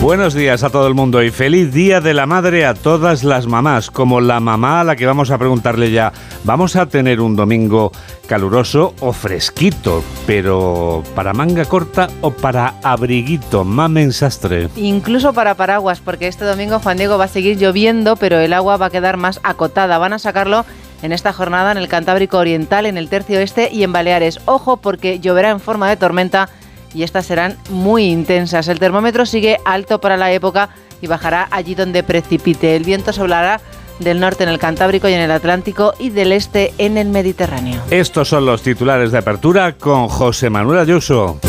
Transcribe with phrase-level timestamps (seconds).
[0.00, 3.48] Buenos días a todo el mundo y feliz Día de la Madre a todas las
[3.48, 6.12] mamás, como la mamá a la que vamos a preguntarle ya,
[6.44, 7.90] ¿vamos a tener un domingo
[8.28, 14.68] caluroso o fresquito, pero para manga corta o para abriguito, mamen sastre?
[14.76, 18.76] Incluso para paraguas, porque este domingo Juan Diego va a seguir lloviendo, pero el agua
[18.76, 19.98] va a quedar más acotada.
[19.98, 20.64] Van a sacarlo
[21.02, 24.40] en esta jornada en el Cantábrico Oriental, en el Tercio Este y en Baleares.
[24.44, 26.48] Ojo porque lloverá en forma de tormenta
[26.94, 28.68] y estas serán muy intensas.
[28.68, 30.70] El termómetro sigue alto para la época
[31.00, 32.76] y bajará allí donde precipite.
[32.76, 33.60] El viento soplará
[33.98, 37.82] del norte en el Cantábrico y en el Atlántico y del este en el Mediterráneo.
[37.90, 41.40] Estos son los titulares de apertura con José Manuel Ayuso.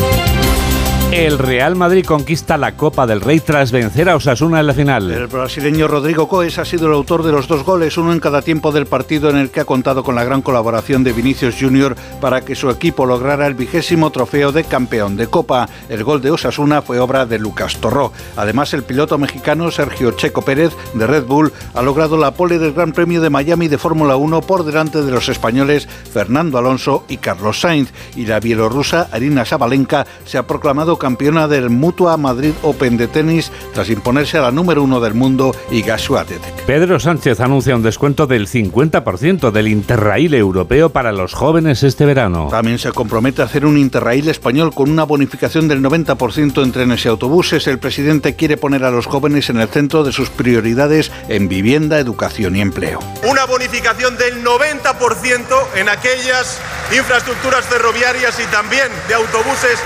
[1.12, 5.10] El Real Madrid conquista la Copa del Rey tras vencer a Osasuna en la final.
[5.10, 8.44] El brasileño Rodrigo Coes ha sido el autor de los dos goles, uno en cada
[8.44, 11.96] tiempo del partido en el que ha contado con la gran colaboración de Vinicius Junior
[12.22, 15.68] para que su equipo lograra el vigésimo trofeo de campeón de Copa.
[15.90, 18.14] El gol de Osasuna fue obra de Lucas Torró.
[18.38, 22.74] Además, el piloto mexicano Sergio Checo Pérez de Red Bull ha logrado la pole del
[22.74, 27.18] Gran Premio de Miami de Fórmula 1 por delante de los españoles Fernando Alonso y
[27.18, 27.92] Carlos Sainz.
[28.16, 33.52] Y la bielorrusa Arina Sabalenka se ha proclamado campeona del Mutua Madrid Open de tenis
[33.74, 36.66] tras imponerse a la número uno del mundo Iga Swiatek.
[36.68, 42.50] Pedro Sánchez anuncia un descuento del 50% del Interrail europeo para los jóvenes este verano.
[42.52, 47.06] También se compromete a hacer un Interrail español con una bonificación del 90% en trenes
[47.06, 47.66] y autobuses.
[47.68, 52.00] El presidente quiere poner a los jóvenes en el centro de sus prioridades en vivienda,
[52.00, 53.00] educación y empleo.
[53.28, 55.40] Una bonificación del 90%
[55.76, 56.60] en aquellas
[56.96, 59.80] infraestructuras ferroviarias y también de autobuses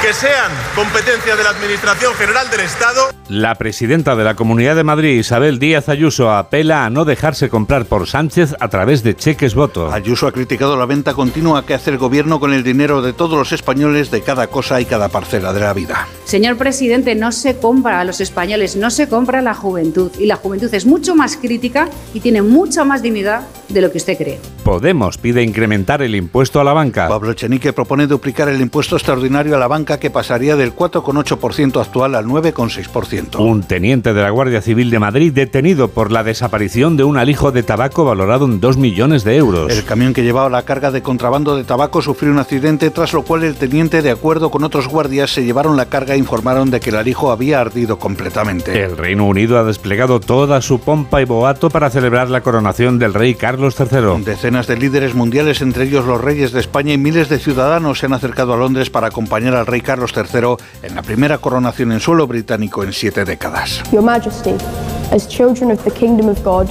[0.00, 3.10] que sean competencia de la Administración General del Estado.
[3.28, 7.84] La presidenta de la Comunidad de Madrid, Isabel Díaz Ayuso, apela a no dejarse comprar
[7.84, 9.92] por Sánchez a través de cheques voto.
[9.92, 13.38] Ayuso ha criticado la venta continua que hace el gobierno con el dinero de todos
[13.38, 16.08] los españoles de cada cosa y cada parcela de la vida.
[16.24, 20.10] Señor presidente, no se compra a los españoles, no se compra a la juventud.
[20.18, 23.98] Y la juventud es mucho más crítica y tiene mucha más dignidad de lo que
[23.98, 24.40] usted cree.
[24.64, 27.08] Podemos pide incrementar el impuesto a la banca.
[27.08, 32.14] Pablo Echenique propone duplicar el impuesto extraordinario a la banca que pasaría del 4,8% actual
[32.14, 33.38] al 9,6%.
[33.38, 37.52] Un teniente de la Guardia Civil de Madrid detenido por la desaparición de un alijo
[37.52, 39.72] de tabaco valorado en 2 millones de euros.
[39.72, 43.22] El camión que llevaba la carga de contrabando de tabaco sufrió un accidente, tras lo
[43.22, 46.80] cual el teniente, de acuerdo con otros guardias, se llevaron la carga e informaron de
[46.80, 48.82] que el alijo había ardido completamente.
[48.82, 53.14] El Reino Unido ha desplegado toda su pompa y boato para celebrar la coronación del
[53.14, 54.24] rey Carlos III.
[54.24, 58.06] Decenas de líderes mundiales, entre ellos los reyes de España y miles de ciudadanos, se
[58.06, 62.00] han acercado a Londres para acompañar al rey Carlos III en la primera coronación en
[62.00, 63.82] suelo británico en siete décadas.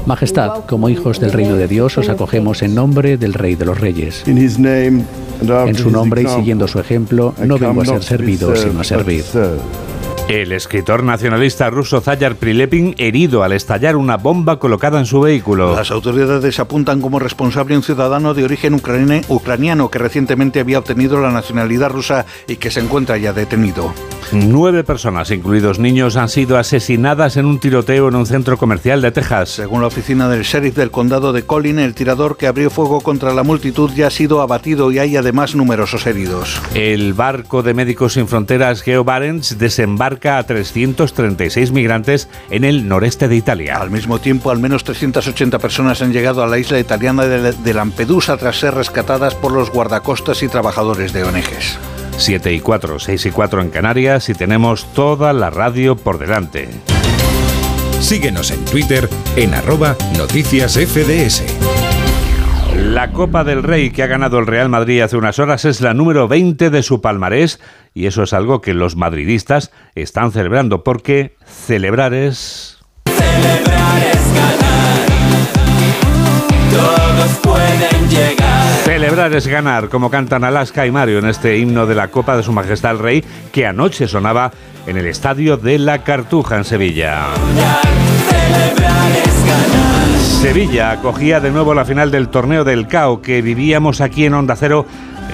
[0.05, 3.79] Majestad, como hijos del reino de Dios, os acogemos en nombre del Rey de los
[3.79, 4.23] Reyes.
[5.41, 9.23] En su nombre y siguiendo su ejemplo, no vengo a ser servido, sino a servir.
[10.29, 15.75] El escritor nacionalista ruso Zayar Prilepin herido al estallar una bomba colocada en su vehículo.
[15.75, 21.19] Las autoridades apuntan como responsable un ciudadano de origen ucrania- ucraniano que recientemente había obtenido
[21.19, 23.91] la nacionalidad rusa y que se encuentra ya detenido.
[24.31, 29.11] Nueve personas, incluidos niños, han sido asesinadas en un tiroteo en un centro comercial de
[29.11, 29.49] Texas.
[29.49, 33.33] Según la oficina del sheriff del condado de Collin, el tirador que abrió fuego contra
[33.33, 36.61] la multitud ya ha sido abatido y hay además numerosos heridos.
[36.75, 43.27] El barco de Médicos Sin Fronteras Geo Barents desembarca a 336 migrantes en el noreste
[43.27, 43.77] de Italia.
[43.77, 47.73] Al mismo tiempo, al menos 380 personas han llegado a la isla italiana de de
[47.73, 51.77] Lampedusa tras ser rescatadas por los guardacostas y trabajadores de ONGs.
[52.17, 56.69] 7 y 4, 6 y 4 en Canarias y tenemos toda la radio por delante.
[58.01, 61.78] Síguenos en Twitter en arroba noticias FDS.
[62.99, 65.93] La Copa del Rey que ha ganado el Real Madrid hace unas horas es la
[65.93, 67.61] número 20 de su palmarés
[67.93, 72.79] y eso es algo que los madridistas están celebrando porque celebrar es...
[76.73, 78.67] Todos pueden llegar.
[78.83, 82.43] Celebrar es ganar, como cantan Alaska y Mario en este himno de la Copa de
[82.43, 83.23] Su Majestad el Rey
[83.53, 84.51] que anoche sonaba
[84.87, 87.27] en el estadio de la Cartuja en Sevilla.
[88.29, 89.88] Celebrar es ganar.
[90.41, 94.55] Sevilla acogía de nuevo la final del torneo del CAO que vivíamos aquí en Onda
[94.55, 94.85] Cero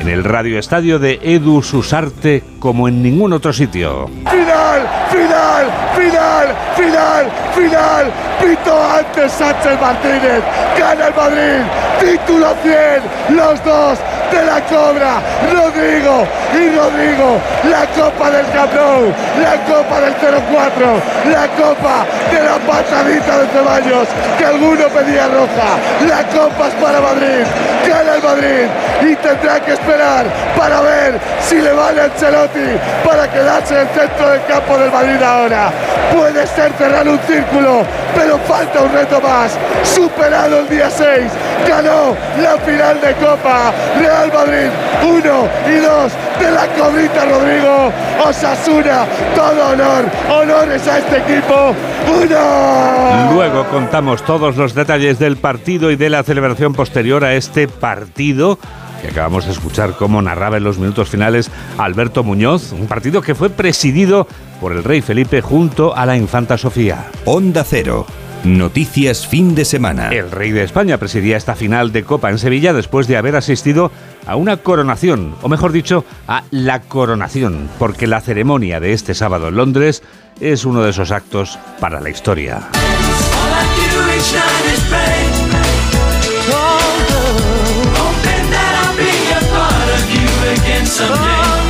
[0.02, 4.07] en el radioestadio de Edu Susarte como en ningún otro sitio.
[4.07, 4.81] Final,
[5.12, 8.12] final, final, final, final.
[8.42, 10.42] Pito antes Sánchez Martínez.
[10.78, 11.66] Gana el Madrid.
[12.00, 13.38] Título 100.
[13.38, 14.00] Los dos
[14.31, 17.39] de la Cobra, Rodrigo y Rodrigo,
[17.69, 21.01] la Copa del Campeón, la Copa del 04,
[21.31, 24.07] la Copa de la patadita de Ceballos,
[24.38, 25.77] que alguno pedía roja,
[26.07, 27.45] la Copa es para Madrid,
[27.88, 28.68] gana el Madrid
[29.01, 30.25] y tendrá que esperar
[30.57, 35.22] para ver si le vale Ancelotti para quedarse en el centro del campo del Madrid
[35.22, 35.72] ahora.
[36.13, 37.83] Puede ser cerrar un círculo,
[38.16, 39.57] pero falta un reto más.
[39.83, 41.31] Superado el día 6,
[41.68, 43.72] ganó la final de Copa.
[44.00, 44.69] Real Madrid
[45.04, 47.92] 1 y 2 de la cobrita Rodrigo.
[48.27, 49.06] Osasuna,
[49.36, 51.75] todo honor, honores a este equipo.
[52.07, 53.33] ¡Uno!
[53.33, 58.14] Luego contamos todos los detalles del partido y de la celebración posterior a este partido
[58.15, 63.35] que acabamos de escuchar cómo narraba en los minutos finales Alberto Muñoz, un partido que
[63.35, 64.25] fue presidido
[64.62, 67.12] por el rey Felipe junto a la infanta Sofía.
[67.25, 68.06] Onda Cero.
[68.45, 70.09] Noticias fin de semana.
[70.09, 73.91] El rey de España presidía esta final de Copa en Sevilla después de haber asistido
[74.25, 79.50] a una coronación, o mejor dicho, a la coronación, porque la ceremonia de este sábado
[79.50, 80.03] en Londres
[80.39, 82.69] es uno de esos actos para la historia.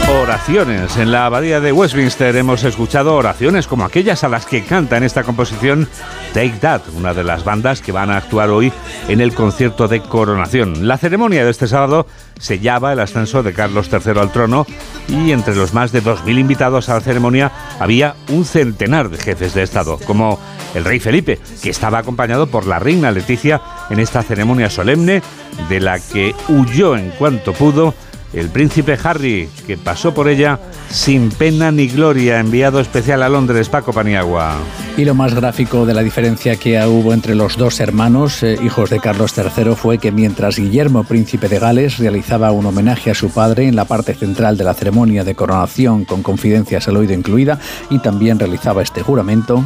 [0.07, 0.97] Oraciones.
[0.97, 5.03] En la abadía de Westminster hemos escuchado oraciones como aquellas a las que canta en
[5.03, 5.87] esta composición
[6.33, 8.71] Take That, una de las bandas que van a actuar hoy
[9.07, 10.87] en el concierto de coronación.
[10.87, 12.05] La ceremonia de este sábado
[12.39, 14.67] sellaba el ascenso de Carlos III al trono
[15.07, 19.53] y entre los más de 2.000 invitados a la ceremonia había un centenar de jefes
[19.53, 20.39] de Estado, como
[20.75, 25.21] el rey Felipe, que estaba acompañado por la reina Leticia en esta ceremonia solemne
[25.69, 27.95] de la que huyó en cuanto pudo
[28.35, 30.59] el príncipe Harry, que pasó por ella
[30.89, 34.57] sin pena ni gloria, enviado especial a Londres, Paco Paniagua.
[34.97, 38.89] Y lo más gráfico de la diferencia que hubo entre los dos hermanos, eh, hijos
[38.89, 43.29] de Carlos III, fue que mientras Guillermo, príncipe de Gales, realizaba un homenaje a su
[43.29, 47.59] padre en la parte central de la ceremonia de coronación con confidencias al oído incluida,
[47.89, 49.63] y también realizaba este juramento.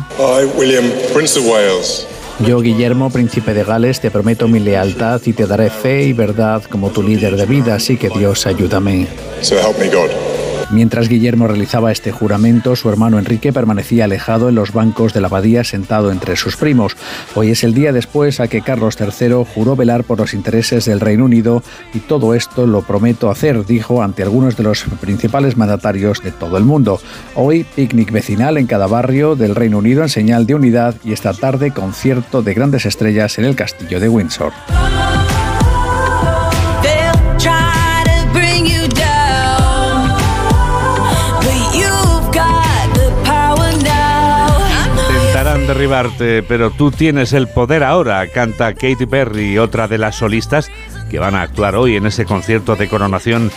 [0.57, 5.45] William, Prince of Wales yo, Guillermo, príncipe de Gales, te prometo mi lealtad y te
[5.45, 9.07] daré fe y verdad como tu líder de vida, así que Dios ayúdame.
[9.41, 10.28] So help me God.
[10.71, 15.27] Mientras Guillermo realizaba este juramento, su hermano Enrique permanecía alejado en los bancos de la
[15.27, 16.95] abadía sentado entre sus primos.
[17.33, 20.99] Hoy es el día después a que Carlos III juró velar por los intereses del
[20.99, 21.63] Reino Unido
[21.93, 26.57] y todo esto lo prometo hacer, dijo ante algunos de los principales mandatarios de todo
[26.57, 27.01] el mundo.
[27.33, 31.33] Hoy picnic vecinal en cada barrio del Reino Unido en señal de unidad y esta
[31.33, 34.53] tarde concierto de grandes estrellas en el castillo de Windsor.
[45.69, 50.71] Derribarte, pero tú tienes el poder ahora, canta Katy Perry, otra de las solistas
[51.11, 53.51] que van a actuar hoy en ese concierto de coronación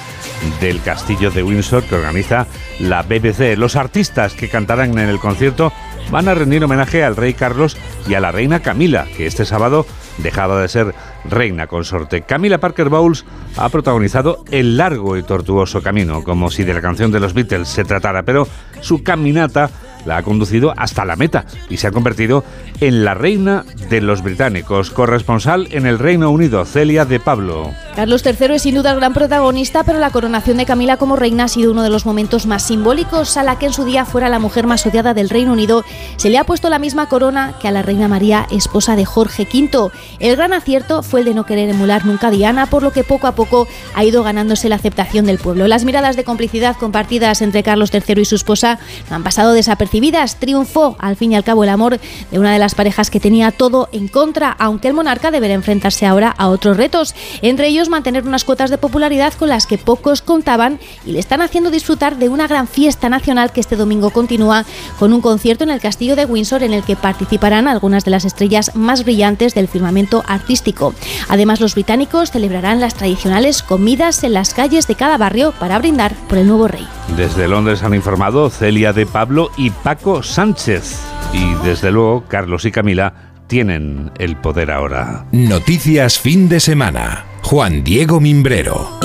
[0.61, 2.47] del Castillo de Windsor que organiza
[2.81, 3.57] la BBC.
[3.57, 5.73] Los artistas que cantarán en el concierto
[6.11, 9.87] van a rendir homenaje al rey Carlos y a la reina Camila, que este sábado
[10.19, 10.95] dejaba de ser
[11.25, 12.23] reina consorte.
[12.23, 13.25] Camila Parker Bowles
[13.57, 17.69] ha protagonizado el largo y tortuoso camino, como si de la canción de los Beatles
[17.69, 18.47] se tratara, pero
[18.83, 19.71] su caminata
[20.05, 22.45] la ha conducido hasta la meta y se ha convertido
[22.81, 27.71] en la reina de los británicos, corresponsal en el Reino Unido, Celia de Pablo.
[27.95, 31.45] Carlos III es sin duda el gran protagonista, pero la coronación de Camila como reina
[31.45, 33.37] ha sido uno de los momentos más simbólicos.
[33.37, 35.85] A la que en su día fuera la mujer más odiada del Reino Unido,
[36.17, 39.47] se le ha puesto la misma corona que a la reina María, esposa de Jorge
[39.53, 39.91] V.
[40.19, 43.05] El gran acierto fue el de no querer emular nunca a Diana, por lo que
[43.05, 45.69] poco a poco ha ido ganándose la aceptación del pueblo.
[45.69, 48.79] Las miradas de complicidad compartidas entre Carlos III y su esposa
[49.11, 49.92] han pasado desapercibidas.
[50.39, 53.51] Triunfó, al fin y al cabo, el amor de una de las parejas que tenía
[53.51, 58.27] todo en contra, aunque el monarca deberá enfrentarse ahora a otros retos, entre ellos mantener
[58.27, 62.29] unas cuotas de popularidad con las que pocos contaban y le están haciendo disfrutar de
[62.29, 64.65] una gran fiesta nacional que este domingo continúa
[64.99, 68.25] con un concierto en el Castillo de Windsor en el que participarán algunas de las
[68.25, 70.95] estrellas más brillantes del firmamento artístico.
[71.29, 76.15] Además, los británicos celebrarán las tradicionales comidas en las calles de cada barrio para brindar
[76.29, 76.87] por el nuevo rey.
[77.17, 81.01] Desde Londres han informado Celia de Pablo y Paco Sánchez.
[81.33, 83.15] Y desde luego, Carlos y Camila
[83.49, 85.27] tienen el poder ahora.
[85.33, 87.25] Noticias fin de semana.
[87.43, 89.01] Juan Diego Mimbrero.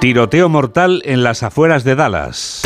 [0.00, 2.62] Tiroteo mortal en las afueras de Dallas.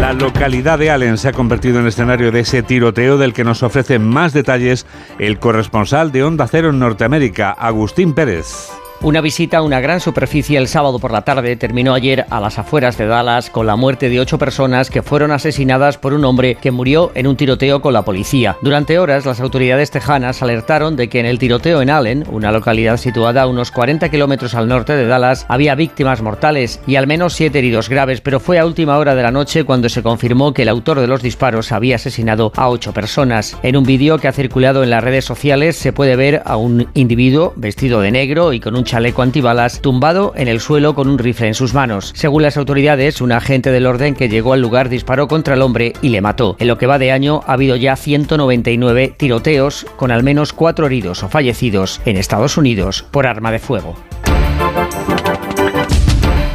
[0.00, 3.62] La localidad de Allen se ha convertido en escenario de ese tiroteo del que nos
[3.62, 4.86] ofrece más detalles
[5.18, 8.70] el corresponsal de Onda Cero en Norteamérica, Agustín Pérez.
[9.02, 12.58] Una visita a una gran superficie el sábado por la tarde terminó ayer a las
[12.58, 16.56] afueras de Dallas con la muerte de ocho personas que fueron asesinadas por un hombre
[16.56, 18.56] que murió en un tiroteo con la policía.
[18.62, 22.96] Durante horas, las autoridades tejanas alertaron de que en el tiroteo en Allen, una localidad
[22.96, 27.34] situada a unos 40 kilómetros al norte de Dallas, había víctimas mortales y al menos
[27.34, 30.62] siete heridos graves, pero fue a última hora de la noche cuando se confirmó que
[30.62, 33.56] el autor de los disparos había asesinado a ocho personas.
[33.62, 36.88] En un vídeo que ha circulado en las redes sociales se puede ver a un
[36.94, 41.18] individuo vestido de negro y con un chaleco antibalas tumbado en el suelo con un
[41.18, 42.12] rifle en sus manos.
[42.14, 45.92] Según las autoridades, un agente del orden que llegó al lugar disparó contra el hombre
[46.00, 46.56] y le mató.
[46.58, 50.86] En lo que va de año ha habido ya 199 tiroteos con al menos cuatro
[50.86, 53.96] heridos o fallecidos en Estados Unidos por arma de fuego.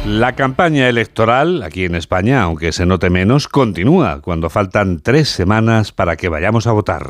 [0.06, 5.92] La campaña electoral aquí en España, aunque se note menos, continúa cuando faltan tres semanas
[5.92, 7.02] para que vayamos a votar.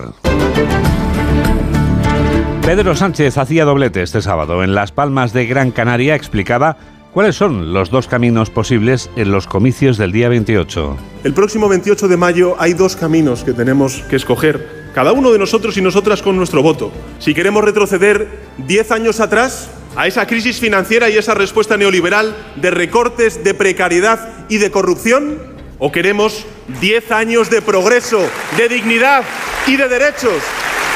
[2.65, 4.63] Pedro Sánchez hacía doblete este sábado.
[4.63, 6.77] En Las Palmas de Gran Canaria explicaba
[7.13, 10.97] cuáles son los dos caminos posibles en los comicios del día 28.
[11.25, 15.41] El próximo 28 de mayo hay dos caminos que tenemos que escoger, cada uno de
[15.41, 16.93] nosotros y nosotras con nuestro voto.
[17.19, 18.29] Si queremos retroceder
[18.59, 24.47] 10 años atrás, a esa crisis financiera y esa respuesta neoliberal de recortes, de precariedad
[24.49, 25.37] y de corrupción,
[25.81, 26.47] o queremos
[26.81, 28.21] 10 años de progreso,
[28.57, 29.25] de dignidad
[29.67, 30.41] y de derechos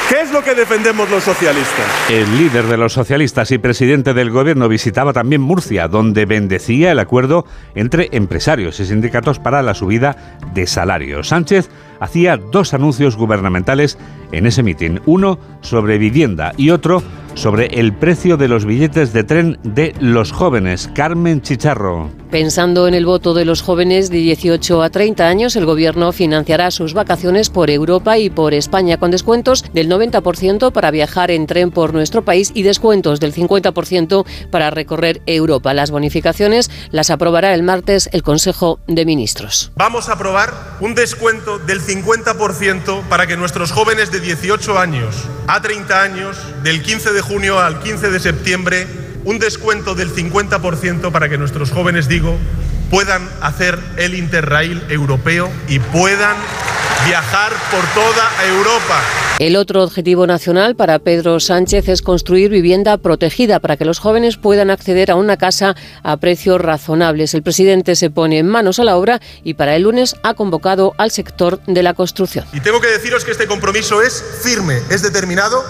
[0.09, 1.85] ¿Qué es lo que defendemos los socialistas?
[2.09, 6.99] El líder de los socialistas y presidente del gobierno visitaba también Murcia, donde bendecía el
[6.99, 7.45] acuerdo
[7.75, 11.27] entre empresarios y sindicatos para la subida de salarios.
[11.27, 13.97] Sánchez hacía dos anuncios gubernamentales
[14.31, 17.03] en ese mitin, uno sobre vivienda y otro
[17.37, 20.89] sobre el precio de los billetes de tren de los jóvenes.
[20.93, 22.09] Carmen Chicharro.
[22.31, 26.71] Pensando en el voto de los jóvenes de 18 a 30 años, el Gobierno financiará
[26.71, 31.71] sus vacaciones por Europa y por España con descuentos del 90% para viajar en tren
[31.71, 35.73] por nuestro país y descuentos del 50% para recorrer Europa.
[35.73, 39.71] Las bonificaciones las aprobará el martes el Consejo de Ministros.
[39.75, 45.61] Vamos a aprobar un descuento del 50% para que nuestros jóvenes de 18 años a
[45.61, 48.87] 30 años, del 15 de junio al 15 de septiembre,
[49.25, 52.37] un descuento del 50% para que nuestros jóvenes, digo,
[52.89, 56.37] puedan hacer el Interrail europeo y puedan
[57.05, 59.01] viajar por toda Europa.
[59.39, 64.37] El otro objetivo nacional para Pedro Sánchez es construir vivienda protegida para que los jóvenes
[64.37, 67.33] puedan acceder a una casa a precios razonables.
[67.33, 70.93] El presidente se pone en manos a la obra y para el lunes ha convocado
[70.97, 72.45] al sector de la construcción.
[72.53, 75.63] Y tengo que deciros que este compromiso es firme, es determinado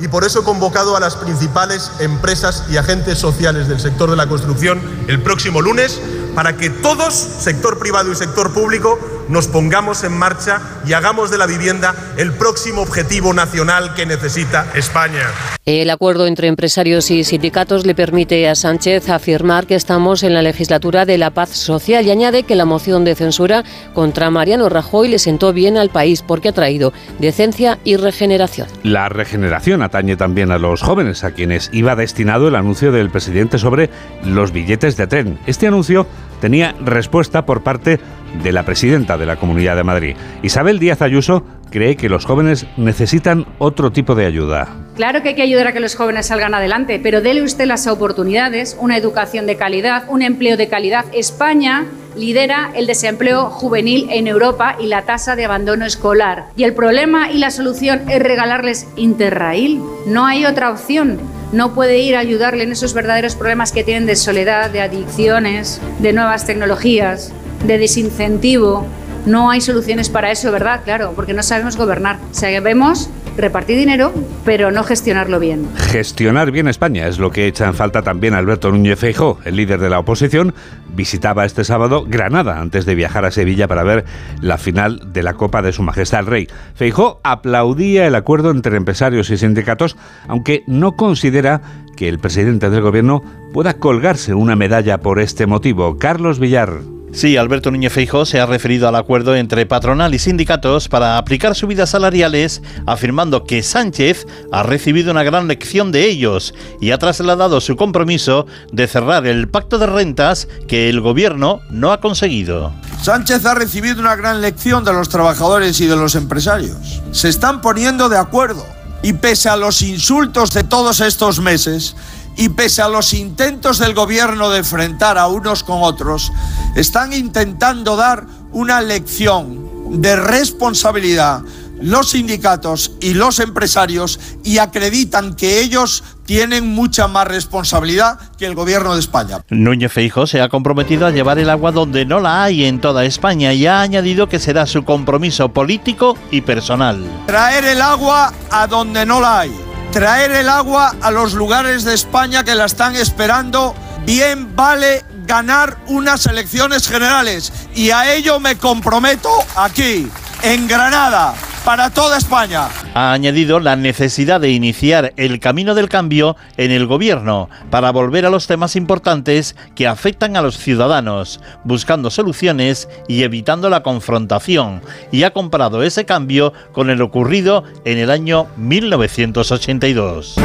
[0.00, 4.16] y por eso he convocado a las principales empresas y agentes sociales del sector de
[4.16, 6.00] la construcción el próximo lunes
[6.38, 8.96] para que todos, sector privado y sector público,
[9.28, 14.70] nos pongamos en marcha y hagamos de la vivienda el próximo objetivo nacional que necesita
[14.76, 15.26] España.
[15.66, 20.40] El acuerdo entre empresarios y sindicatos le permite a Sánchez afirmar que estamos en la
[20.40, 25.08] legislatura de la paz social y añade que la moción de censura contra Mariano Rajoy
[25.08, 28.68] le sentó bien al país porque ha traído decencia y regeneración.
[28.84, 33.58] La regeneración atañe también a los jóvenes, a quienes iba destinado el anuncio del presidente
[33.58, 33.90] sobre
[34.24, 35.38] los billetes de tren.
[35.46, 36.06] Este anuncio
[36.40, 37.98] tenía respuesta por parte
[38.42, 40.16] de la presidenta de la Comunidad de Madrid.
[40.42, 44.68] Isabel Díaz Ayuso cree que los jóvenes necesitan otro tipo de ayuda.
[44.96, 47.86] Claro que hay que ayudar a que los jóvenes salgan adelante, pero dele usted las
[47.86, 51.04] oportunidades, una educación de calidad, un empleo de calidad.
[51.12, 56.46] España lidera el desempleo juvenil en Europa y la tasa de abandono escolar.
[56.56, 59.80] Y el problema y la solución es regalarles Interrail.
[60.06, 61.18] No hay otra opción.
[61.52, 65.80] No puede ir a ayudarle en esos verdaderos problemas que tienen de soledad, de adicciones,
[65.98, 67.32] de nuevas tecnologías,
[67.66, 68.86] de desincentivo.
[69.24, 70.82] No hay soluciones para eso, ¿verdad?
[70.84, 72.18] Claro, porque no sabemos gobernar.
[72.32, 73.08] Sabemos
[73.38, 74.12] repartir dinero,
[74.44, 75.66] pero no gestionarlo bien.
[75.76, 79.80] Gestionar bien España es lo que echa en falta también Alberto Núñez Feijóo, el líder
[79.80, 80.54] de la oposición,
[80.94, 84.04] visitaba este sábado Granada antes de viajar a Sevilla para ver
[84.40, 86.48] la final de la Copa de Su Majestad el Rey.
[86.74, 91.62] Feijóo aplaudía el acuerdo entre empresarios y sindicatos, aunque no considera
[91.96, 95.98] que el presidente del gobierno pueda colgarse una medalla por este motivo.
[95.98, 96.97] Carlos Villar.
[97.12, 101.54] Sí, Alberto Núñez Feijóo se ha referido al acuerdo entre patronal y sindicatos para aplicar
[101.54, 107.60] subidas salariales, afirmando que Sánchez ha recibido una gran lección de ellos y ha trasladado
[107.60, 112.72] su compromiso de cerrar el pacto de rentas que el gobierno no ha conseguido.
[113.02, 117.02] Sánchez ha recibido una gran lección de los trabajadores y de los empresarios.
[117.12, 118.64] Se están poniendo de acuerdo
[119.02, 121.94] y pese a los insultos de todos estos meses,
[122.38, 126.32] y pese a los intentos del gobierno de enfrentar a unos con otros,
[126.76, 131.42] están intentando dar una lección de responsabilidad
[131.80, 138.54] los sindicatos y los empresarios y acreditan que ellos tienen mucha más responsabilidad que el
[138.54, 139.42] gobierno de España.
[139.48, 143.04] Núñez Feijóo se ha comprometido a llevar el agua donde no la hay en toda
[143.04, 147.02] España y ha añadido que será su compromiso político y personal.
[147.26, 149.67] Traer el agua a donde no la hay.
[149.98, 153.74] Traer el agua a los lugares de España que la están esperando.
[154.04, 160.08] Bien vale ganar unas elecciones generales y a ello me comprometo aquí,
[160.42, 161.34] en Granada,
[161.68, 162.68] para toda España.
[162.94, 168.24] Ha añadido la necesidad de iniciar el camino del cambio en el gobierno para volver
[168.24, 174.80] a los temas importantes que afectan a los ciudadanos, buscando soluciones y evitando la confrontación,
[175.12, 180.36] y ha comparado ese cambio con el ocurrido en el año 1982.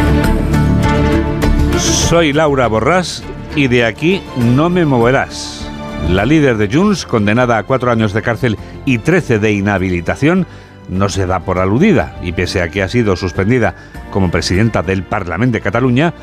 [1.80, 3.24] Soy Laura Borrás
[3.56, 5.66] y de aquí no me moverás.
[6.10, 10.46] La líder de Junts, condenada a cuatro años de cárcel y 13 de inhabilitación,
[10.90, 13.76] no se da por aludida y pese a que ha sido suspendida
[14.12, 16.14] como presidenta del Parlamento de Cataluña,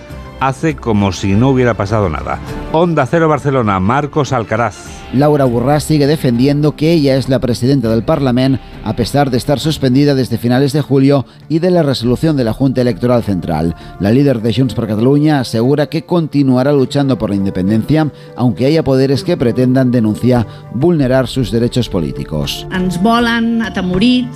[0.41, 2.39] hace como si no hubiera pasado nada.
[2.73, 4.77] Onda Cero Barcelona, Marcos Alcaraz.
[5.13, 9.61] Laura Burrás sigue defendiendo que ella es la presidenta del Parlamento a pesar de estar
[9.61, 13.75] suspendida desde finales de julio y de la resolución de la Junta Electoral Central.
[13.99, 18.83] La líder de Junts per Catalunya asegura que continuará luchando por la independencia, aunque haya
[18.83, 22.67] poderes que pretendan denunciar vulnerar sus derechos políticos.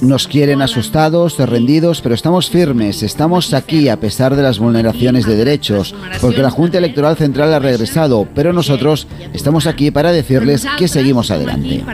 [0.00, 5.36] Nos quieren asustados, rendidos, pero estamos firmes, estamos aquí a pesar de las vulneraciones de
[5.36, 10.88] derechos, porque la Junta Electoral Central ha regresado, pero nosotros estamos aquí para decirles que
[10.88, 11.84] seguimos adelante.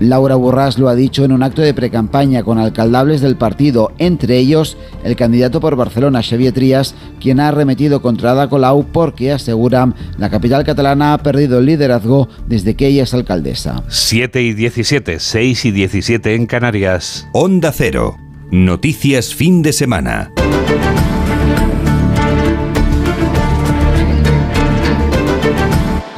[0.00, 4.38] Laura Borràs lo ha dicho en un acto de precampaña con alcaldables del partido, entre
[4.38, 9.92] ellos el candidato por Barcelona, Xavier Trías, quien ha arremetido contra Ada Colau porque, asegura,
[10.18, 13.82] la capital catalana ha perdido el liderazgo desde que ella es alcaldesa.
[13.88, 17.26] 7 y 17, 6 y 17 en Canarias.
[17.32, 18.16] Onda Cero.
[18.50, 20.30] Noticias fin de semana.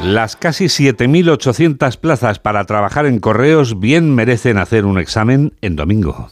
[0.07, 6.29] Las casi 7.800 plazas para trabajar en correos bien merecen hacer un examen en domingo.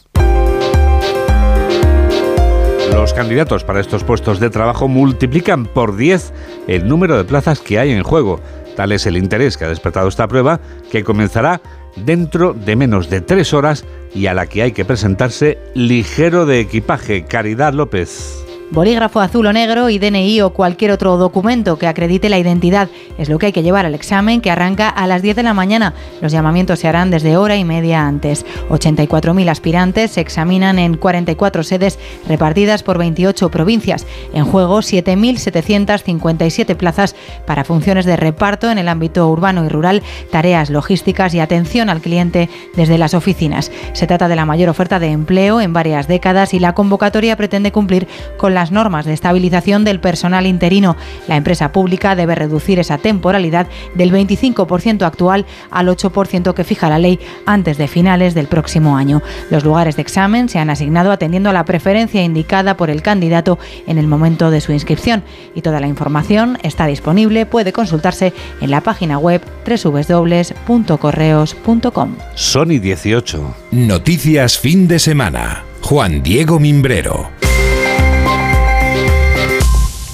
[2.94, 6.32] Los candidatos para estos puestos de trabajo multiplican por 10
[6.68, 8.40] el número de plazas que hay en juego.
[8.76, 10.58] Tal es el interés que ha despertado esta prueba,
[10.90, 11.60] que comenzará
[11.96, 13.84] dentro de menos de tres horas
[14.14, 17.26] y a la que hay que presentarse ligero de equipaje.
[17.26, 18.45] Caridad López.
[18.68, 23.28] Bolígrafo azul o negro y DNI o cualquier otro documento que acredite la identidad es
[23.28, 25.94] lo que hay que llevar al examen que arranca a las 10 de la mañana.
[26.20, 28.44] Los llamamientos se harán desde hora y media antes.
[28.68, 34.04] 84.000 aspirantes se examinan en 44 sedes repartidas por 28 provincias.
[34.34, 37.14] En juego 7.757 plazas
[37.46, 40.02] para funciones de reparto en el ámbito urbano y rural,
[40.32, 43.70] tareas logísticas y atención al cliente desde las oficinas.
[43.92, 47.70] Se trata de la mayor oferta de empleo en varias décadas y la convocatoria pretende
[47.70, 50.96] cumplir con las normas de estabilización del personal interino.
[51.28, 56.98] La empresa pública debe reducir esa temporalidad del 25% actual al 8% que fija la
[56.98, 59.20] ley antes de finales del próximo año.
[59.50, 63.58] Los lugares de examen se han asignado atendiendo a la preferencia indicada por el candidato
[63.86, 65.22] en el momento de su inscripción
[65.54, 72.16] y toda la información está disponible, puede consultarse en la página web www.correos.com.
[72.34, 73.54] Sony 18.
[73.72, 75.64] Noticias fin de semana.
[75.82, 77.28] Juan Diego Mimbrero.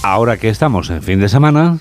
[0.02, 1.78] Ahora que estamos en fin de semana,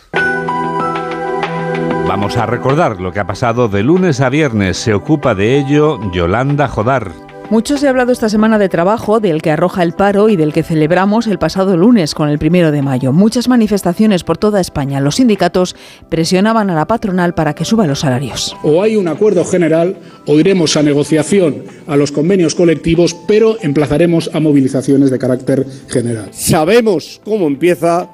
[2.07, 4.77] vamos a recordar lo que ha pasado de lunes a viernes.
[4.77, 7.30] Se ocupa de ello Yolanda Jodar.
[7.51, 10.53] Mucho se ha hablado esta semana de trabajo, del que arroja el paro y del
[10.53, 13.11] que celebramos el pasado lunes con el primero de mayo.
[13.11, 15.01] Muchas manifestaciones por toda España.
[15.01, 15.75] Los sindicatos
[16.07, 18.55] presionaban a la patronal para que suba los salarios.
[18.63, 24.31] O hay un acuerdo general o iremos a negociación a los convenios colectivos, pero emplazaremos
[24.33, 26.29] a movilizaciones de carácter general.
[26.31, 28.07] Sabemos cómo empieza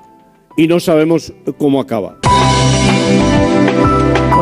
[0.57, 2.17] y no sabemos cómo acaba.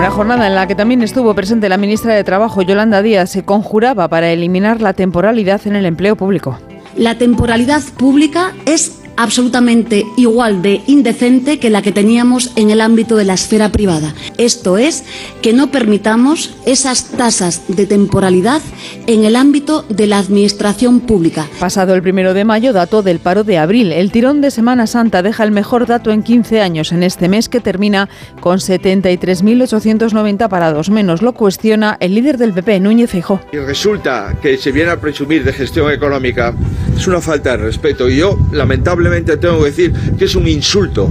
[0.06, 3.44] Una jornada en la que también estuvo presente la ministra de Trabajo, Yolanda Díaz, se
[3.44, 6.60] conjuraba para eliminar la temporalidad en el empleo público.
[6.96, 13.16] La temporalidad pública es absolutamente igual de indecente que la que teníamos en el ámbito
[13.16, 14.14] de la esfera privada.
[14.38, 15.04] Esto es,
[15.42, 18.62] que no permitamos esas tasas de temporalidad
[19.08, 21.48] en el ámbito de la administración pública.
[21.60, 23.92] Pasado el primero de mayo, dato del paro de abril.
[23.92, 27.50] El tirón de Semana Santa deja el mejor dato en 15 años en este mes
[27.50, 30.90] que termina con 73.890 parados.
[30.90, 33.40] Menos lo cuestiona el líder del PP, Núñez Feijóo.
[33.52, 36.54] Y resulta que se viene a presumir de gestión económica,
[36.96, 38.10] es una falta de respeto.
[38.10, 39.05] Y yo, lamentablemente,
[39.38, 41.10] tengo que decir que es un insulto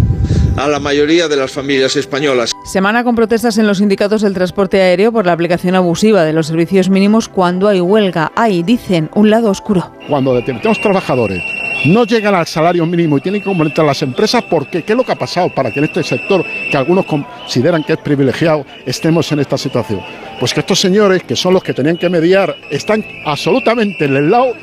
[0.57, 2.53] a la mayoría de las familias españolas.
[2.65, 6.47] Semana con protestas en los sindicatos del transporte aéreo por la aplicación abusiva de los
[6.47, 8.33] servicios mínimos cuando hay huelga.
[8.37, 9.93] Hay, dicen, un lado oscuro.
[10.09, 11.43] Cuando detentemos trabajadores
[11.87, 14.83] no llegan al salario mínimo y tienen que aumentar las empresas, ¿por qué?
[14.83, 17.93] ¿Qué es lo que ha pasado para que en este sector, que algunos consideran que
[17.93, 20.01] es privilegiado, estemos en esta situación?
[20.41, 24.31] Pues que estos señores, que son los que tenían que mediar, están absolutamente en el
[24.31, 24.55] lado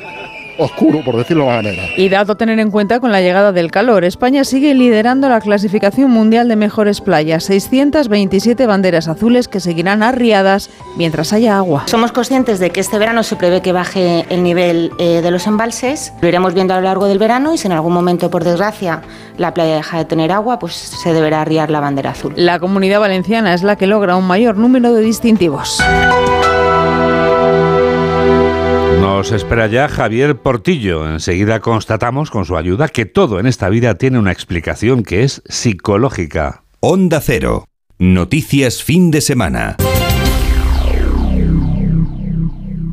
[0.58, 1.82] oscuro, por decirlo de una manera.
[1.96, 5.40] Y dato a tener en cuenta con la llegada del calor, España sigue liderando la
[5.40, 11.84] clasificación mundial de mejores playas, 627 banderas azules que seguirán arriadas mientras haya agua.
[11.86, 15.46] Somos conscientes de que este verano se prevé que baje el nivel eh, de los
[15.46, 18.44] embalses, lo iremos viendo a lo largo del verano y si en algún momento, por
[18.44, 19.02] desgracia,
[19.38, 22.32] la playa deja de tener agua, pues se deberá arriar la bandera azul.
[22.36, 25.82] La comunidad valenciana es la que logra un mayor número de distintivos.
[29.14, 31.06] Nos espera ya Javier Portillo.
[31.06, 35.42] Enseguida constatamos con su ayuda que todo en esta vida tiene una explicación que es
[35.44, 36.64] psicológica.
[36.80, 37.66] Onda Cero.
[37.98, 39.76] Noticias fin de semana.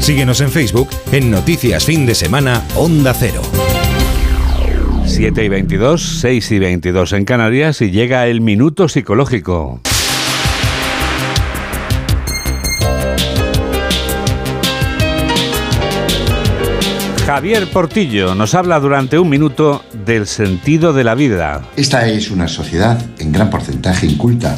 [0.00, 3.42] Síguenos en Facebook en Noticias Fin de Semana Onda Cero.
[5.04, 9.80] 7 y 22, 6 y 22 en Canarias y llega el minuto psicológico.
[17.26, 21.62] Javier Portillo nos habla durante un minuto del sentido de la vida.
[21.76, 24.56] Esta es una sociedad en gran porcentaje inculta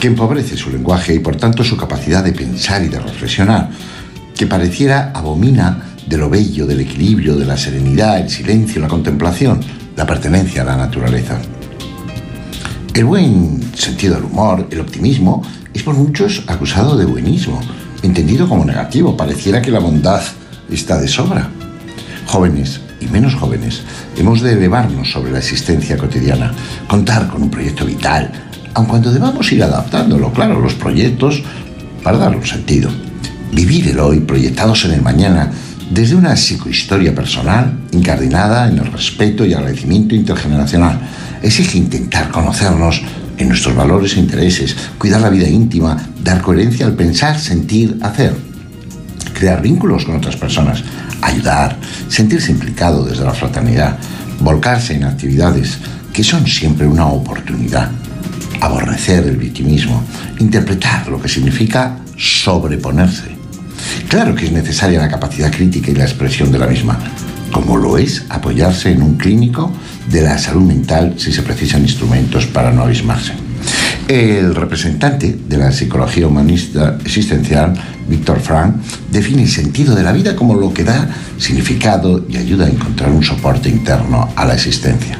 [0.00, 3.70] que empobrece su lenguaje y por tanto su capacidad de pensar y de reflexionar,
[4.40, 9.60] que pareciera abomina de lo bello, del equilibrio, de la serenidad, el silencio, la contemplación,
[9.94, 11.38] la pertenencia a la naturaleza.
[12.94, 15.42] El buen sentido del humor, el optimismo,
[15.74, 17.60] es por muchos acusado de buenismo,
[18.02, 20.22] entendido como negativo, pareciera que la bondad
[20.70, 21.50] está de sobra.
[22.24, 23.82] Jóvenes y menos jóvenes,
[24.16, 26.54] hemos de elevarnos sobre la existencia cotidiana,
[26.88, 28.32] contar con un proyecto vital,
[28.72, 31.42] aun cuando debamos ir adaptándolo, claro, los proyectos
[32.02, 32.90] para darle un sentido.
[33.52, 35.50] Vivir el hoy proyectados en el mañana
[35.90, 41.00] desde una psicohistoria personal incardinada en el respeto y agradecimiento intergeneracional.
[41.42, 43.02] Exige intentar conocernos
[43.38, 48.36] en nuestros valores e intereses, cuidar la vida íntima, dar coherencia al pensar, sentir, hacer,
[49.34, 50.84] crear vínculos con otras personas,
[51.22, 51.76] ayudar,
[52.08, 53.98] sentirse implicado desde la fraternidad,
[54.40, 55.78] volcarse en actividades
[56.12, 57.90] que son siempre una oportunidad,
[58.60, 60.04] aborrecer el victimismo,
[60.38, 63.39] interpretar lo que significa sobreponerse.
[64.08, 66.98] Claro que es necesaria la capacidad crítica y la expresión de la misma,
[67.52, 69.72] como lo es apoyarse en un clínico
[70.08, 73.32] de la salud mental si se precisan instrumentos para no abismarse.
[74.08, 77.74] El representante de la psicología humanista existencial,
[78.08, 78.74] Víctor Frank,
[79.10, 83.12] define el sentido de la vida como lo que da significado y ayuda a encontrar
[83.12, 85.16] un soporte interno a la existencia.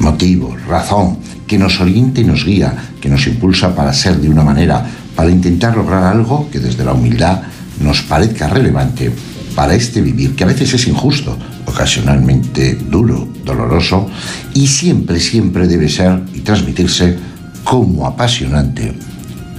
[0.00, 4.42] Motivo, razón, que nos orienta y nos guía, que nos impulsa para ser de una
[4.42, 4.84] manera,
[5.16, 7.40] para intentar lograr algo que desde la humildad
[7.80, 9.10] nos parezca relevante
[9.54, 14.08] para este vivir, que a veces es injusto, ocasionalmente duro, doloroso,
[14.52, 17.16] y siempre, siempre debe ser y transmitirse
[17.62, 18.92] como apasionante,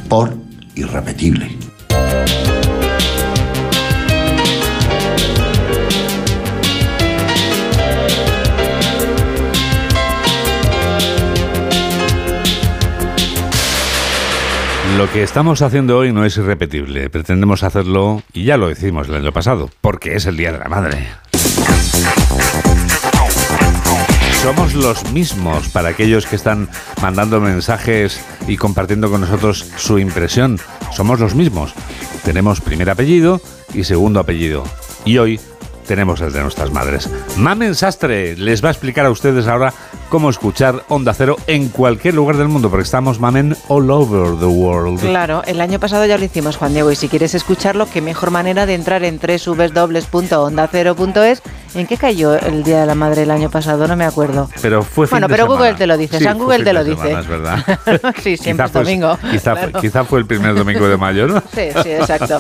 [0.10, 0.38] por
[0.76, 1.65] irrepetible.
[14.98, 17.10] Lo que estamos haciendo hoy no es irrepetible.
[17.10, 20.70] Pretendemos hacerlo, y ya lo hicimos el año pasado, porque es el Día de la
[20.70, 21.06] Madre.
[24.42, 26.70] Somos los mismos para aquellos que están
[27.02, 30.60] mandando mensajes y compartiendo con nosotros su impresión.
[30.94, 31.74] Somos los mismos.
[32.24, 33.42] Tenemos primer apellido
[33.74, 34.64] y segundo apellido.
[35.04, 35.42] Y hoy
[35.86, 37.10] tenemos el de nuestras madres.
[37.38, 39.74] Mamen Sastre les va a explicar a ustedes ahora
[40.10, 44.46] cómo escuchar Onda Cero en cualquier lugar del mundo, porque estamos, Mamen, all over the
[44.46, 45.00] world.
[45.00, 48.32] Claro, el año pasado ya lo hicimos, Juan Diego, y si quieres escucharlo, qué mejor
[48.32, 51.42] manera de entrar en www.ondacero.es.
[51.76, 53.86] ¿En qué cayó el Día de la Madre el año pasado?
[53.86, 54.50] No me acuerdo.
[54.62, 55.60] Pero fue fin Bueno, de pero semana.
[55.60, 57.02] Google te lo dice, Sí, San Google te lo dice.
[57.02, 58.14] semana, es verdad.
[58.24, 59.18] sí, siempre Quizá es fue- domingo.
[59.30, 59.82] Quizá, Claro.
[59.82, 61.42] quizá fue el primer domingo de mayo, ¿no?
[61.54, 62.40] Sí, sí, exacto.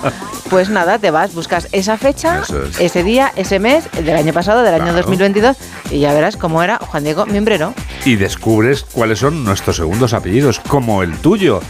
[0.49, 2.79] Pues nada, te vas, buscas esa fecha, es.
[2.79, 4.99] ese día, ese mes, del año pasado, del año Claro.
[5.01, 5.57] 2022,
[5.91, 7.25] y ya verás cómo era Juan Diego
[8.05, 11.61] Y descubres cuáles son nuestros segundos apellidos, como el tuyo.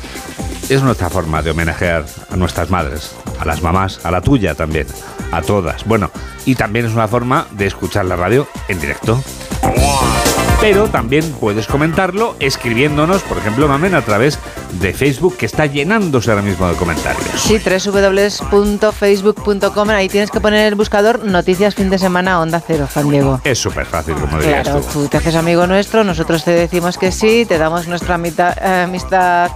[0.69, 3.15] Es nuestra forma de homenajear a nuestras madres.
[3.39, 4.87] a las mamás, a la tuya también,
[5.31, 5.83] a todas.
[5.85, 6.09] Bueno,
[6.45, 9.21] y también es una forma de escuchar la radio en directo.
[10.65, 14.39] Pero también puedes comentarlo escribiéndonos, por ejemplo, Mamen, a través
[14.79, 17.23] de Facebook, que está llenándose ahora mismo de comentarios.
[17.39, 23.09] Sí, www.facebook.com, ahí tienes que poner el buscador Noticias Fin de Semana Onda Cero, Juan
[23.09, 23.41] Diego.
[23.43, 25.03] Es súper fácil, como dirías Claro, tú.
[25.03, 28.83] tú te haces amigo nuestro, nosotros te decimos que sí, te damos nuestra amita- eh,
[28.85, 29.51] amistad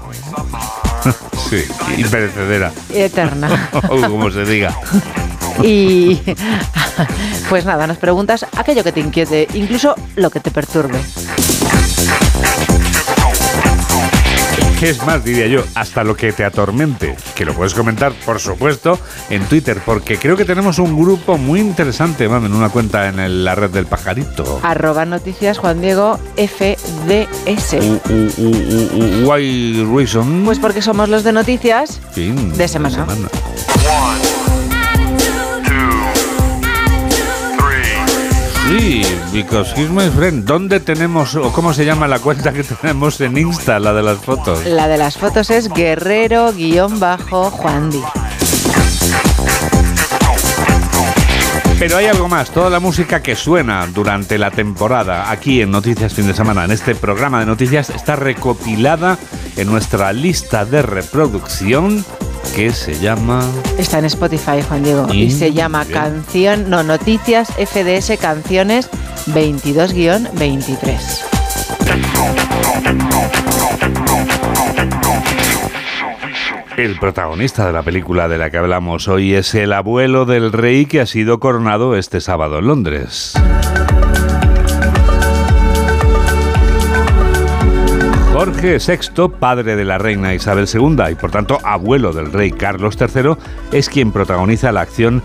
[1.49, 1.63] sí,
[1.97, 2.71] imperecedera.
[2.93, 3.69] eterna.
[3.89, 4.75] o como se diga.
[5.63, 6.19] Y
[7.49, 10.99] pues nada, nos preguntas aquello que te inquiete, incluso lo que te perturbe.
[14.79, 15.61] ¿Qué es más, diría yo?
[15.75, 17.17] Hasta lo que te atormente.
[17.35, 18.97] Que lo puedes comentar, por supuesto,
[19.29, 23.43] en Twitter, porque creo que tenemos un grupo muy interesante, Mamen, una cuenta en el-
[23.43, 24.61] la red del pajarito.
[24.63, 27.73] Arroba noticias Juan Diego FDS.
[27.73, 30.43] U- u- u- u- u- Why reason?
[30.45, 33.05] Pues porque somos los de noticias Fin de semana.
[38.69, 39.01] Sí,
[39.33, 40.45] because he's my friend.
[40.45, 44.19] ¿Dónde tenemos, o cómo se llama la cuenta que tenemos en Insta, la de las
[44.19, 44.63] fotos?
[44.63, 48.03] La de las fotos es guerrero-juan Di.
[51.79, 56.13] Pero hay algo más, toda la música que suena durante la temporada aquí en Noticias
[56.13, 59.17] Fin de Semana, en este programa de noticias, está recopilada
[59.57, 62.05] en nuestra lista de reproducción
[62.55, 63.43] que se llama...
[63.77, 65.07] Está en Spotify, Juan Diego.
[65.13, 65.99] Y, Y- se llama bien.
[65.99, 68.89] Canción, no, Noticias FDS Canciones
[69.27, 70.99] 22-23.
[76.77, 80.85] El protagonista de la película de la que hablamos hoy es el abuelo del rey
[80.85, 83.33] que ha sido coronado este sábado en Londres.
[88.39, 92.97] Jorge VI, padre de la reina Isabel II y por tanto abuelo del rey Carlos
[92.97, 93.35] III,
[93.73, 95.21] es quien protagoniza la acción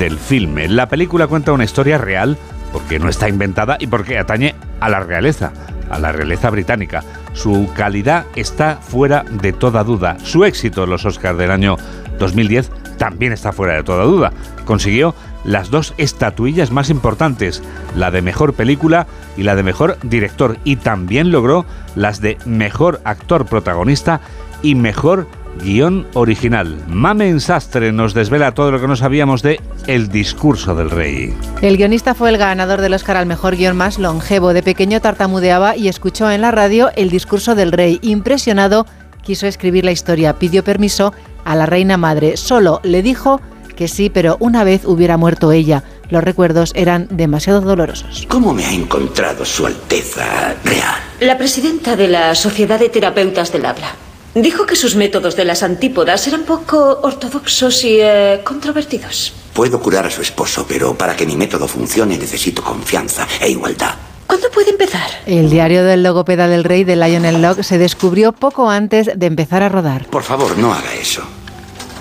[0.00, 0.66] del filme.
[0.66, 2.36] La película cuenta una historia real
[2.72, 5.52] porque no está inventada y porque atañe a la realeza,
[5.90, 7.04] a la realeza británica.
[7.34, 10.18] Su calidad está fuera de toda duda.
[10.24, 11.76] Su éxito en los Oscars del año
[12.18, 14.32] 2010 también está fuera de toda duda.
[14.64, 15.14] Consiguió
[15.46, 17.62] las dos estatuillas más importantes,
[17.94, 19.06] la de mejor película
[19.36, 24.20] y la de mejor director, y también logró las de mejor actor protagonista
[24.62, 25.28] y mejor
[25.62, 26.76] guion original.
[26.88, 31.34] Mamen Sastre nos desvela todo lo que no sabíamos de El discurso del rey.
[31.62, 34.52] El guionista fue el ganador del Oscar al mejor guion más longevo.
[34.52, 37.98] De pequeño tartamudeaba y escuchó en la radio el discurso del rey.
[38.02, 38.86] Impresionado,
[39.22, 40.34] quiso escribir la historia.
[40.34, 42.36] Pidió permiso a la reina madre.
[42.36, 43.40] Solo le dijo
[43.76, 45.84] que sí, pero una vez hubiera muerto ella.
[46.08, 48.26] Los recuerdos eran demasiado dolorosos.
[48.28, 50.96] ¿Cómo me ha encontrado Su Alteza Real?
[51.20, 53.94] La presidenta de la Sociedad de Terapeutas del Habla
[54.34, 59.32] dijo que sus métodos de las antípodas eran poco ortodoxos y eh, controvertidos.
[59.54, 63.94] Puedo curar a su esposo, pero para que mi método funcione necesito confianza e igualdad.
[64.26, 65.08] ¿Cuándo puede empezar?
[65.24, 69.62] El diario del logopeda del rey de Lionel Locke se descubrió poco antes de empezar
[69.62, 70.06] a rodar.
[70.06, 71.22] Por favor, no haga eso.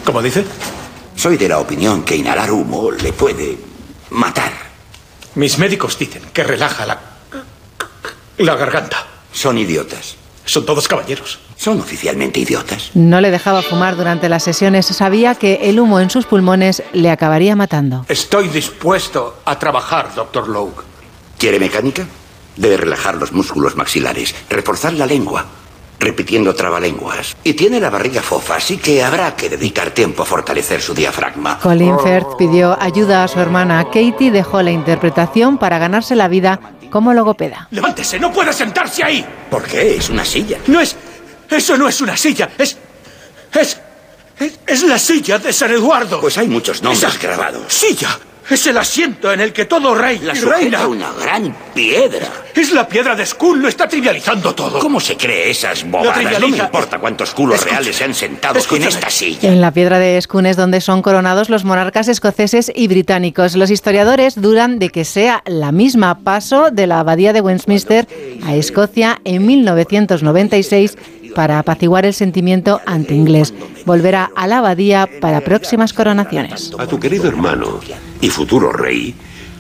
[0.04, 0.44] ¿Cómo dice?
[1.16, 3.58] Soy de la opinión que inhalar humo le puede
[4.12, 4.52] matar.
[5.36, 7.00] Mis médicos dicen que relaja la.
[8.38, 9.06] la garganta.
[9.32, 10.16] Son idiotas.
[10.46, 11.40] Son todos caballeros.
[11.58, 12.92] Son oficialmente idiotas.
[12.94, 14.86] No le dejaba fumar durante las sesiones.
[14.86, 18.06] Sabía que el humo en sus pulmones le acabaría matando.
[18.08, 20.84] Estoy dispuesto a trabajar, doctor Lowe.
[21.38, 22.06] ¿Quiere mecánica?
[22.56, 25.46] Debe relajar los músculos maxilares, reforzar la lengua,
[26.00, 27.36] repitiendo trabalenguas.
[27.44, 31.60] Y tiene la barriga fofa, así que habrá que dedicar tiempo a fortalecer su diafragma.
[31.60, 33.86] Colin Firth pidió ayuda a su hermana.
[33.86, 37.68] Katie dejó la interpretación para ganarse la vida como logopeda.
[37.72, 38.20] ¡Levántese!
[38.20, 39.26] ¡No puede sentarse ahí!
[39.50, 39.98] ¿Por qué?
[39.98, 40.60] Es una silla.
[40.68, 40.96] No es.
[41.50, 42.50] Eso no es una silla.
[42.58, 42.78] Es.
[43.54, 43.82] Es.
[44.38, 46.20] Es, es la silla de San Eduardo.
[46.20, 47.74] Pues hay muchos nombres Esa grabados.
[47.74, 48.20] ¡Silla!
[48.48, 50.88] Es el asiento en el que todo rey La y reina.
[50.88, 52.28] una gran piedra.
[52.54, 54.78] Es la piedra de Skull, lo está trivializando todo.
[54.80, 56.40] ¿Cómo se cree esas bobadas?
[56.40, 57.72] No me importa cuántos culos Escucha.
[57.78, 59.50] reales se han sentado en esta silla.
[59.52, 63.56] En la piedra de Scone es donde son coronados los monarcas escoceses y británicos.
[63.56, 68.08] Los historiadores dudan de que sea la misma paso de la abadía de Westminster
[68.46, 70.98] a Escocia en 1996
[71.34, 73.54] para apaciguar el sentimiento anti-inglés.
[73.86, 76.72] Volverá a la abadía para próximas coronaciones.
[76.78, 77.82] A tu querido hermano
[78.26, 79.14] y futuro rey,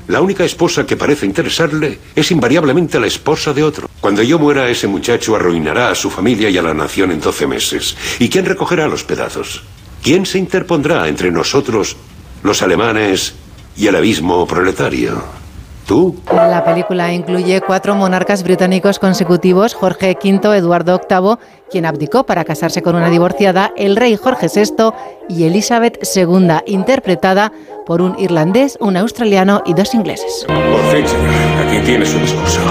[0.07, 3.89] la única esposa que parece interesarle es invariablemente la esposa de otro.
[4.01, 7.47] Cuando yo muera, ese muchacho arruinará a su familia y a la nación en 12
[7.47, 7.95] meses.
[8.19, 9.63] ¿Y quién recogerá los pedazos?
[10.01, 11.95] ¿Quién se interpondrá entre nosotros,
[12.43, 13.35] los alemanes,
[13.77, 15.44] y el abismo proletario?
[15.85, 16.15] ¿Tú?
[16.33, 21.37] La película incluye cuatro monarcas británicos consecutivos, Jorge V, Eduardo VIII,
[21.69, 24.91] quien abdicó para casarse con una divorciada, el rey Jorge VI
[25.29, 27.51] y Elizabeth II, interpretada
[27.85, 30.45] por un irlandés, un australiano y dos ingleses.
[30.47, 32.61] Por fin, señor, aquí tiene su discurso.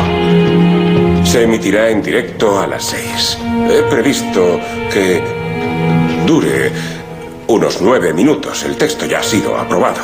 [1.24, 3.38] Se emitirá en directo a las seis.
[3.70, 4.58] He previsto
[4.92, 5.22] que
[6.26, 6.72] dure
[7.46, 8.64] unos nueve minutos.
[8.64, 10.02] El texto ya ha sido aprobado.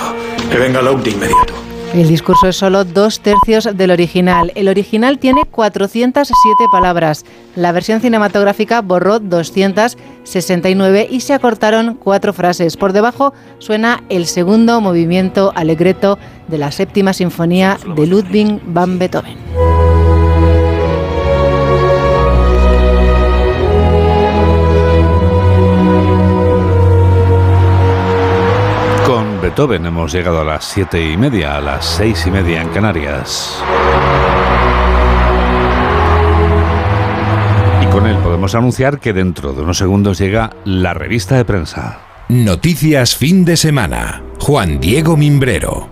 [0.50, 1.69] Que venga Locke de inmediato.
[1.94, 4.52] El discurso es solo dos tercios del original.
[4.54, 7.24] El original tiene 407 palabras.
[7.56, 12.76] La versión cinematográfica borró 269 y se acortaron cuatro frases.
[12.76, 19.99] Por debajo suena el segundo movimiento alegreto de la séptima sinfonía de Ludwig van Beethoven.
[29.50, 33.60] Beethoven hemos llegado a las siete y media, a las seis y media en Canarias.
[37.82, 41.98] Y con él podemos anunciar que dentro de unos segundos llega la revista de prensa.
[42.28, 44.22] Noticias fin de semana.
[44.38, 45.88] Juan Diego Mimbrero.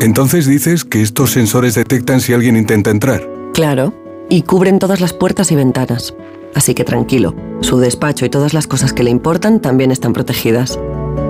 [0.00, 3.28] Entonces dices que estos sensores detectan si alguien intenta entrar.
[3.52, 3.94] Claro,
[4.30, 6.14] y cubren todas las puertas y ventanas.
[6.54, 10.78] Así que tranquilo, su despacho y todas las cosas que le importan también están protegidas.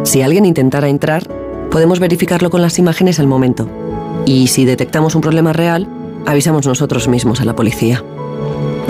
[0.05, 1.27] Si alguien intentara entrar,
[1.71, 3.69] podemos verificarlo con las imágenes al momento.
[4.25, 5.89] Y si detectamos un problema real,
[6.27, 8.03] avisamos nosotros mismos a la policía.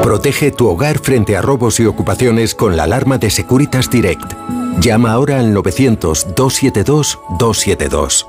[0.02, 4.32] Protege tu hogar frente a robos y ocupaciones con la alarma de Securitas Direct.
[4.80, 8.26] Llama ahora al 900-272-272.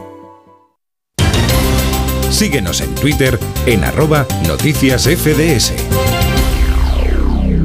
[2.29, 5.73] Síguenos en Twitter en arroba noticias FDS.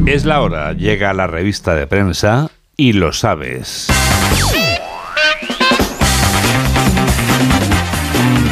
[0.07, 3.89] Es la hora, llega la revista de prensa y lo sabes.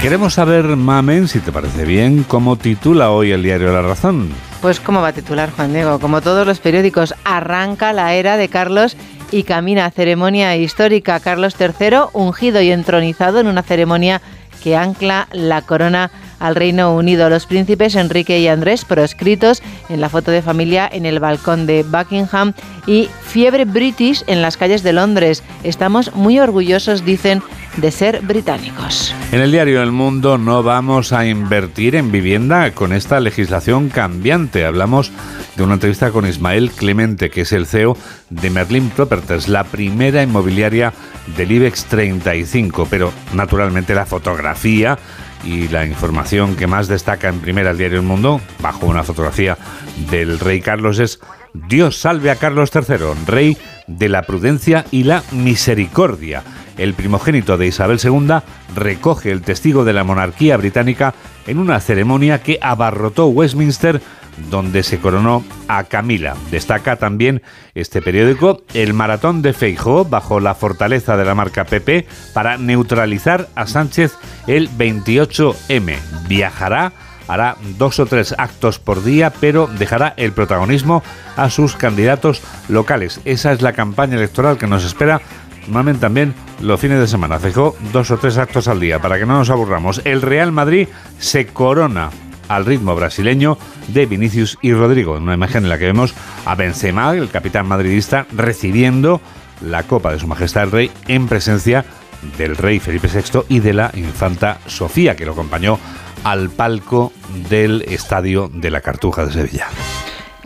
[0.02, 4.30] Queremos saber, Mamen, si te parece bien, cómo titula hoy el diario La Razón.
[4.62, 8.48] Pues cómo va a titular Juan Diego, como todos los periódicos, arranca la era de
[8.48, 8.96] Carlos
[9.30, 11.20] y camina ceremonia histórica.
[11.20, 14.22] Carlos III, ungido y entronizado en una ceremonia
[14.62, 17.30] que ancla la corona al Reino Unido.
[17.30, 21.84] Los príncipes Enrique y Andrés proscritos en la foto de familia en el balcón de
[21.84, 22.54] Buckingham
[22.86, 25.44] y fiebre british en las calles de Londres.
[25.62, 27.42] Estamos muy orgullosos, dicen,
[27.76, 29.14] de ser británicos.
[29.32, 34.64] En el diario El Mundo no vamos a invertir en vivienda con esta legislación cambiante.
[34.64, 35.12] Hablamos
[35.56, 37.96] de una entrevista con Ismael Clemente, que es el CEO
[38.30, 40.92] de Merlin Properties, la primera inmobiliaria
[41.36, 42.88] del IBEX 35.
[42.90, 44.98] Pero naturalmente la fotografía
[45.44, 49.56] y la información que más destaca en primera el diario El Mundo, bajo una fotografía
[50.10, 51.20] del rey Carlos, es
[51.52, 56.42] Dios salve a Carlos III, rey de la prudencia y la misericordia.
[56.78, 58.38] El primogénito de Isabel II
[58.74, 61.14] recoge el testigo de la monarquía británica
[61.46, 64.00] en una ceremonia que abarrotó Westminster
[64.50, 66.34] donde se coronó a Camila.
[66.50, 67.42] Destaca también
[67.74, 73.48] este periódico el maratón de Feijó bajo la fortaleza de la marca PP para neutralizar
[73.54, 74.16] a Sánchez
[74.46, 75.96] el 28M.
[76.28, 76.92] Viajará
[77.28, 81.04] hará dos o tres actos por día, pero dejará el protagonismo
[81.36, 83.20] a sus candidatos locales.
[83.24, 85.20] Esa es la campaña electoral que nos espera
[85.66, 87.38] normalmente también los fines de semana.
[87.38, 90.02] Fijó dos o tres actos al día para que no nos aburramos.
[90.04, 90.88] El Real Madrid
[91.18, 92.10] se corona
[92.50, 93.56] al ritmo brasileño
[93.88, 97.66] de Vinicius y Rodrigo, en una imagen en la que vemos a Benzema, el capitán
[97.66, 99.20] madridista, recibiendo
[99.62, 101.84] la Copa de Su Majestad el Rey en presencia
[102.36, 105.78] del rey Felipe VI y de la infanta Sofía, que lo acompañó
[106.24, 107.12] al palco
[107.48, 109.68] del estadio de la Cartuja de Sevilla.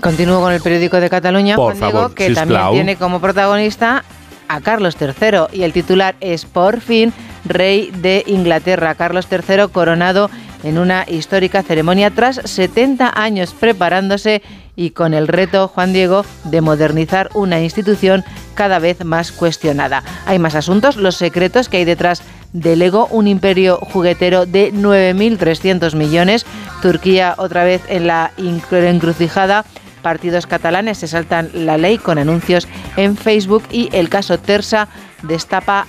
[0.02, 4.04] Continúo con el periódico de Cataluña, Por Juan Diego, favor, que también tiene como protagonista
[4.48, 7.12] a Carlos III y el titular es Por fin
[7.44, 8.94] rey de Inglaterra.
[8.94, 10.30] Carlos III coronado
[10.62, 14.42] en una histórica ceremonia tras 70 años preparándose
[14.76, 20.02] y con el reto, Juan Diego, de modernizar una institución cada vez más cuestionada.
[20.26, 25.94] Hay más asuntos, los secretos que hay detrás del Lego, un imperio juguetero de 9.300
[25.94, 26.46] millones,
[26.82, 29.64] Turquía otra vez en la encrucijada,
[30.04, 34.86] partidos catalanes se saltan la ley con anuncios en Facebook y el caso Tersa
[35.22, 35.86] destapa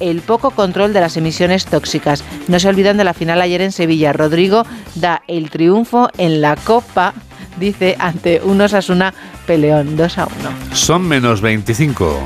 [0.00, 2.24] el poco control de las emisiones tóxicas.
[2.48, 4.12] No se olvidan de la final ayer en Sevilla.
[4.12, 7.14] Rodrigo da el triunfo en la Copa,
[7.56, 9.14] dice, ante un Osasuna
[9.46, 10.34] peleón 2 a 1.
[10.72, 12.20] Son menos 25.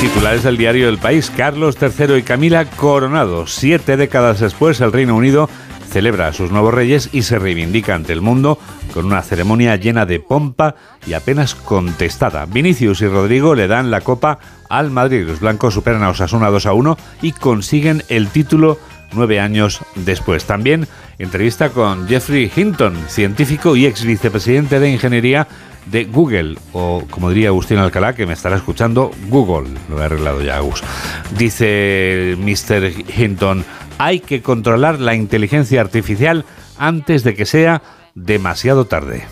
[0.00, 1.30] Titulares del diario El País.
[1.34, 3.54] Carlos III y Camila coronados.
[3.54, 5.50] Siete décadas después, el Reino Unido
[5.86, 8.58] celebra a sus nuevos reyes y se reivindica ante el mundo
[8.92, 10.74] con una ceremonia llena de pompa
[11.06, 12.46] y apenas contestada.
[12.46, 15.26] Vinicius y Rodrigo le dan la copa al Madrid.
[15.26, 18.78] Los blancos superan a Osasuna 2 a 1 y consiguen el título
[19.12, 20.44] nueve años después.
[20.44, 25.46] También entrevista con Jeffrey Hinton, científico y ex vicepresidente de ingeniería
[25.86, 29.70] de Google, o como diría Agustín Alcalá, que me estará escuchando, Google.
[29.88, 30.82] Lo he arreglado ya, Agus.
[31.38, 32.92] Dice Mr.
[33.16, 33.64] Hinton,
[33.98, 36.44] hay que controlar la inteligencia artificial
[36.78, 37.82] antes de que sea
[38.14, 39.24] demasiado tarde.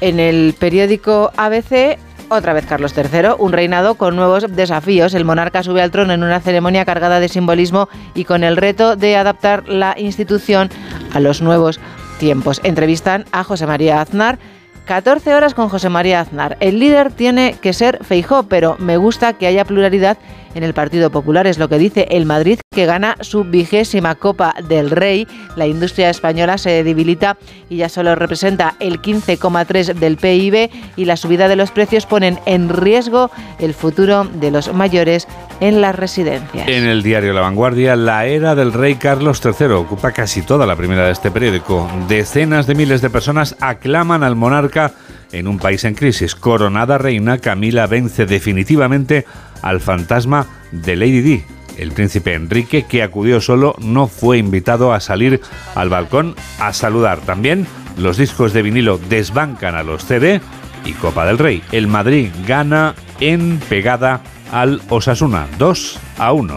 [0.00, 1.98] En el periódico ABC
[2.28, 5.14] otra vez Carlos III, un reinado con nuevos desafíos.
[5.14, 8.96] El monarca sube al trono en una ceremonia cargada de simbolismo y con el reto
[8.96, 10.70] de adaptar la institución
[11.12, 11.80] a los nuevos
[12.18, 12.60] tiempos.
[12.64, 14.38] Entrevistan a José María Aznar.
[14.84, 16.58] 14 horas con José María Aznar.
[16.60, 20.18] El líder tiene que ser Feijó, pero me gusta que haya pluralidad
[20.54, 21.46] en el Partido Popular.
[21.46, 25.26] Es lo que dice el Madrid, que gana su vigésima Copa del Rey.
[25.56, 27.38] La industria española se debilita
[27.70, 32.38] y ya solo representa el 15,3 del PIB y la subida de los precios ponen
[32.44, 35.26] en riesgo el futuro de los mayores
[35.64, 36.68] en las residencias.
[36.68, 40.76] En el diario La Vanguardia, la era del rey Carlos III ocupa casi toda la
[40.76, 41.90] primera de este periódico.
[42.06, 44.92] Decenas de miles de personas aclaman al monarca
[45.32, 46.34] en un país en crisis.
[46.34, 49.24] Coronada reina, Camila vence definitivamente
[49.62, 51.44] al fantasma de Lady Di.
[51.78, 55.40] El príncipe Enrique, que acudió solo, no fue invitado a salir
[55.74, 57.20] al balcón a saludar.
[57.20, 60.42] También los discos de vinilo desbancan a los CD
[60.84, 61.62] y Copa del Rey.
[61.72, 64.20] El Madrid gana en pegada
[64.54, 66.54] al Osasuna 2 a 1.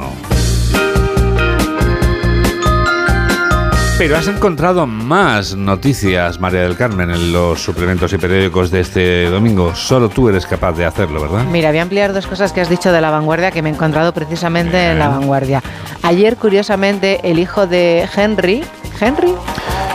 [3.97, 9.25] Pero has encontrado más noticias, María del Carmen, en los suplementos y periódicos de este
[9.31, 9.73] domingo.
[9.73, 11.45] Solo tú eres capaz de hacerlo, ¿verdad?
[11.45, 13.73] Mira, voy a ampliar dos cosas que has dicho de la vanguardia que me he
[13.73, 15.63] encontrado precisamente en la vanguardia.
[16.03, 18.63] Ayer, curiosamente, el hijo de Henry,
[19.01, 19.33] Henry,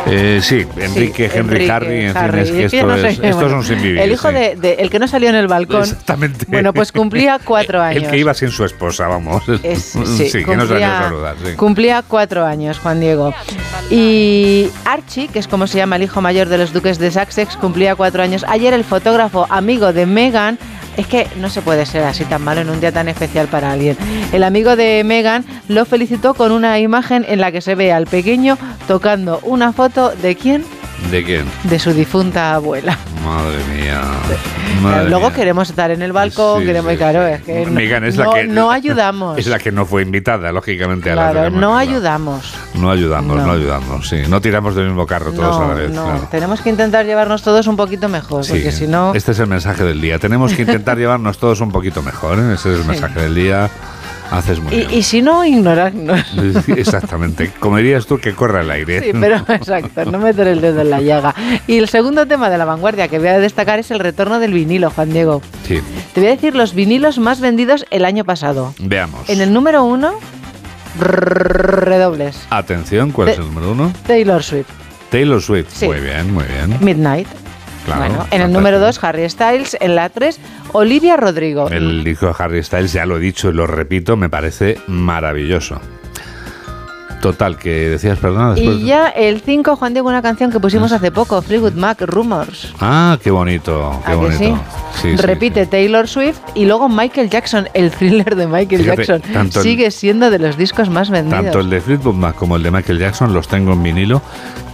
[0.07, 3.78] eh, sí, Enrique, Henry, Harry, en fin, es que esto, es, esto es un.
[3.98, 5.82] El hijo de, el que no salió en el balcón.
[5.82, 6.44] Exactamente.
[6.48, 8.05] Bueno, pues cumplía cuatro años.
[8.05, 9.42] El que iba sin su esposa, vamos.
[9.76, 11.36] sí, que no salió a saludar.
[11.57, 13.34] Cumplía cuatro años, Juan Diego.
[13.90, 17.57] Y Archie, que es como se llama el hijo mayor de los duques de Sussex,
[17.57, 18.44] cumplía cuatro años.
[18.48, 20.59] Ayer el fotógrafo amigo de Meghan
[20.97, 23.72] es que no se puede ser así tan malo en un día tan especial para
[23.72, 23.97] alguien.
[24.32, 28.07] El amigo de Megan lo felicitó con una imagen en la que se ve al
[28.07, 30.64] pequeño tocando una foto de quién?
[31.11, 31.44] ¿De quién?
[31.64, 32.96] De su difunta abuela.
[33.24, 34.03] Madre mía.
[35.09, 38.70] Luego queremos estar en el balcón, queremos, claro, es que no, es la que no
[38.70, 39.38] ayudamos.
[39.38, 42.55] Es la que no fue invitada, lógicamente, a claro, la no ayudamos.
[42.74, 43.53] No ayudamos, no.
[43.53, 44.22] ayudamos, sí.
[44.28, 45.90] No tiramos del mismo carro todos a la vez.
[45.92, 49.14] No, tenemos que intentar llevarnos todos un poquito mejor, porque si no...
[49.14, 50.18] Este es el mensaje del día.
[50.18, 52.55] Tenemos que intentar llevarnos todos un poquito mejor, ¿eh?
[52.55, 53.70] Ese es el mensaje del día.
[54.33, 54.91] Haces muy y, bien.
[54.95, 56.20] y si no, ignorarnos.
[56.68, 57.51] Exactamente.
[57.61, 59.03] Como dirías tú, que corra el aire.
[59.03, 61.35] Sí, pero exacto, no meter el dedo en la llaga.
[61.66, 64.55] Y el segundo tema de la vanguardia que voy a destacar es el retorno del
[64.55, 65.43] vinilo, Juan Diego.
[65.66, 65.80] Sí.
[66.14, 68.74] Te voy a decir los vinilos más vendidos el año pasado.
[68.80, 69.28] Veamos.
[69.28, 70.14] En el número uno,
[70.99, 72.47] redobles.
[72.51, 73.93] Atención, ¿cuál es el número uno?
[74.07, 74.68] Taylor Swift.
[75.11, 75.83] Taylor Swift.
[75.83, 76.78] Muy bien, muy bien.
[76.80, 77.28] Midnight.
[77.87, 79.76] Bueno, en el número 2, Harry Styles.
[79.80, 80.39] En la 3,
[80.72, 81.68] Olivia Rodrigo.
[81.68, 85.80] El disco de Harry Styles, ya lo he dicho y lo repito, me parece maravilloso.
[87.20, 88.55] Total, que decías, perdona.
[88.55, 88.78] Después...
[88.78, 92.74] Y ya el 5, Juan Diego, una canción que pusimos hace poco, Fleetwood Mac, Rumors.
[92.80, 94.39] Ah, qué bonito, qué bonito.
[94.39, 94.55] Sí?
[95.01, 99.22] Sí, Repite Taylor Swift y luego Michael Jackson, el thriller de Michael Jackson.
[99.51, 101.45] Sigue siendo de los discos más vendidos.
[101.45, 104.22] Tanto el de Fleetwood Mac como el de Michael Jackson los tengo en vinilo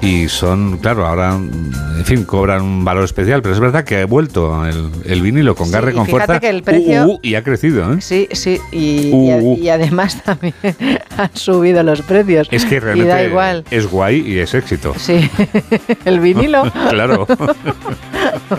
[0.01, 4.07] y son, claro, ahora, en fin, cobran un valor especial, pero es verdad que ha
[4.07, 6.39] vuelto el, el vinilo con garre, con fuerza.
[6.39, 7.97] Que el precio, uh, uh, y ha crecido, ¿eh?
[8.01, 10.55] Sí, sí, y, uh, y, además también
[11.17, 12.49] han subido los precios.
[12.53, 13.65] Es que realmente da igual.
[13.73, 14.95] es guay y es éxito.
[14.97, 15.29] Sí,
[16.05, 16.71] el vinilo.
[16.91, 17.27] claro.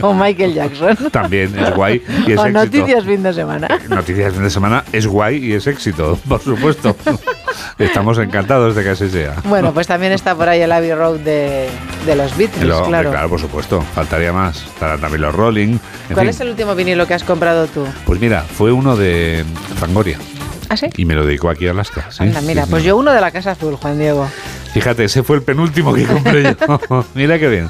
[0.01, 0.97] o Michael Jackson.
[1.09, 2.65] También es guay y es o éxito.
[2.65, 3.67] Noticias fin de semana.
[3.89, 6.95] Noticias fin de semana es guay y es éxito, por supuesto.
[7.77, 9.35] Estamos encantados de que así sea.
[9.45, 11.69] Bueno, pues también está por ahí el Abbey Road de,
[12.05, 13.11] de los Beatles, Lo, claro.
[13.11, 13.81] Claro, por supuesto.
[13.81, 14.63] Faltaría más.
[14.65, 15.77] Estarán también los Rolling.
[16.13, 16.29] ¿Cuál fin.
[16.29, 17.85] es el último vinilo que has comprado tú?
[18.05, 19.45] Pues mira, fue uno de
[19.77, 20.17] Fangoria.
[20.69, 20.87] ¿Ah, sí?
[20.97, 22.05] Y me lo dedicó aquí a Alaska.
[22.11, 22.23] ¿sí?
[22.23, 24.29] Anda, mira, sí, pues yo uno de la Casa Azul, Juan Diego.
[24.73, 27.05] Fíjate, ese fue el penúltimo que compré yo.
[27.15, 27.69] Mira qué bien.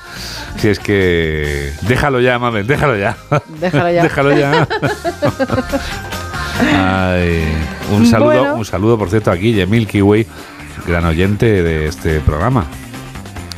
[0.57, 1.71] Si es que.
[1.83, 3.15] Déjalo ya, mames, déjalo ya.
[3.61, 4.03] Déjalo ya.
[4.03, 4.67] déjalo ya.
[6.73, 7.43] Ay,
[7.91, 8.55] un saludo, Bueno.
[8.55, 10.27] un saludo, por cierto, a Guille Milky Way,
[10.85, 12.65] gran oyente de este programa.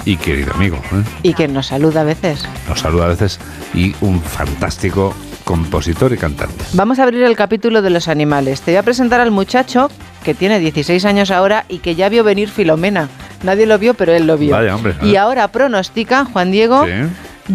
[0.05, 1.03] Y querido amigo, ¿eh?
[1.23, 2.45] Y que nos saluda a veces.
[2.67, 3.39] nos saluda a veces
[3.73, 6.63] y un fantástico compositor y cantante.
[6.73, 8.61] Vamos a abrir el capítulo de los animales.
[8.61, 9.89] Te voy a presentar al muchacho
[10.23, 13.09] que tiene 16 años ahora y que ya vio venir Filomena.
[13.43, 14.51] Nadie lo vio, pero él lo vio.
[14.55, 14.95] Vaya, hombre.
[15.01, 16.91] Y ahora pronostica, Juan Diego, Sí.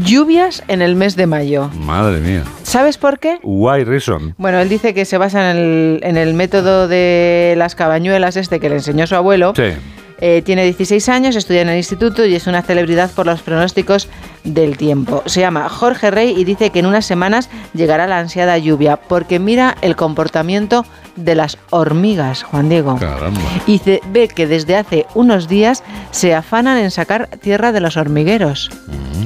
[0.04, 1.70] lluvias en el mes de mayo.
[1.78, 2.42] Madre mía.
[2.64, 3.38] ¿Sabes por qué?
[3.42, 4.34] Why reason?
[4.36, 8.58] Bueno, él dice que se basa en el, en el método de las cabañuelas este
[8.60, 9.52] que le enseñó su abuelo.
[9.54, 9.62] Sí.
[10.18, 14.08] Eh, tiene 16 años, estudia en el instituto y es una celebridad por los pronósticos
[14.44, 15.22] del tiempo.
[15.26, 19.38] Se llama Jorge Rey y dice que en unas semanas llegará la ansiada lluvia porque
[19.38, 20.86] mira el comportamiento
[21.16, 22.96] de las hormigas, Juan Diego.
[22.98, 23.40] Caramba.
[23.66, 27.96] Y se ve que desde hace unos días se afanan en sacar tierra de los
[27.96, 28.70] hormigueros.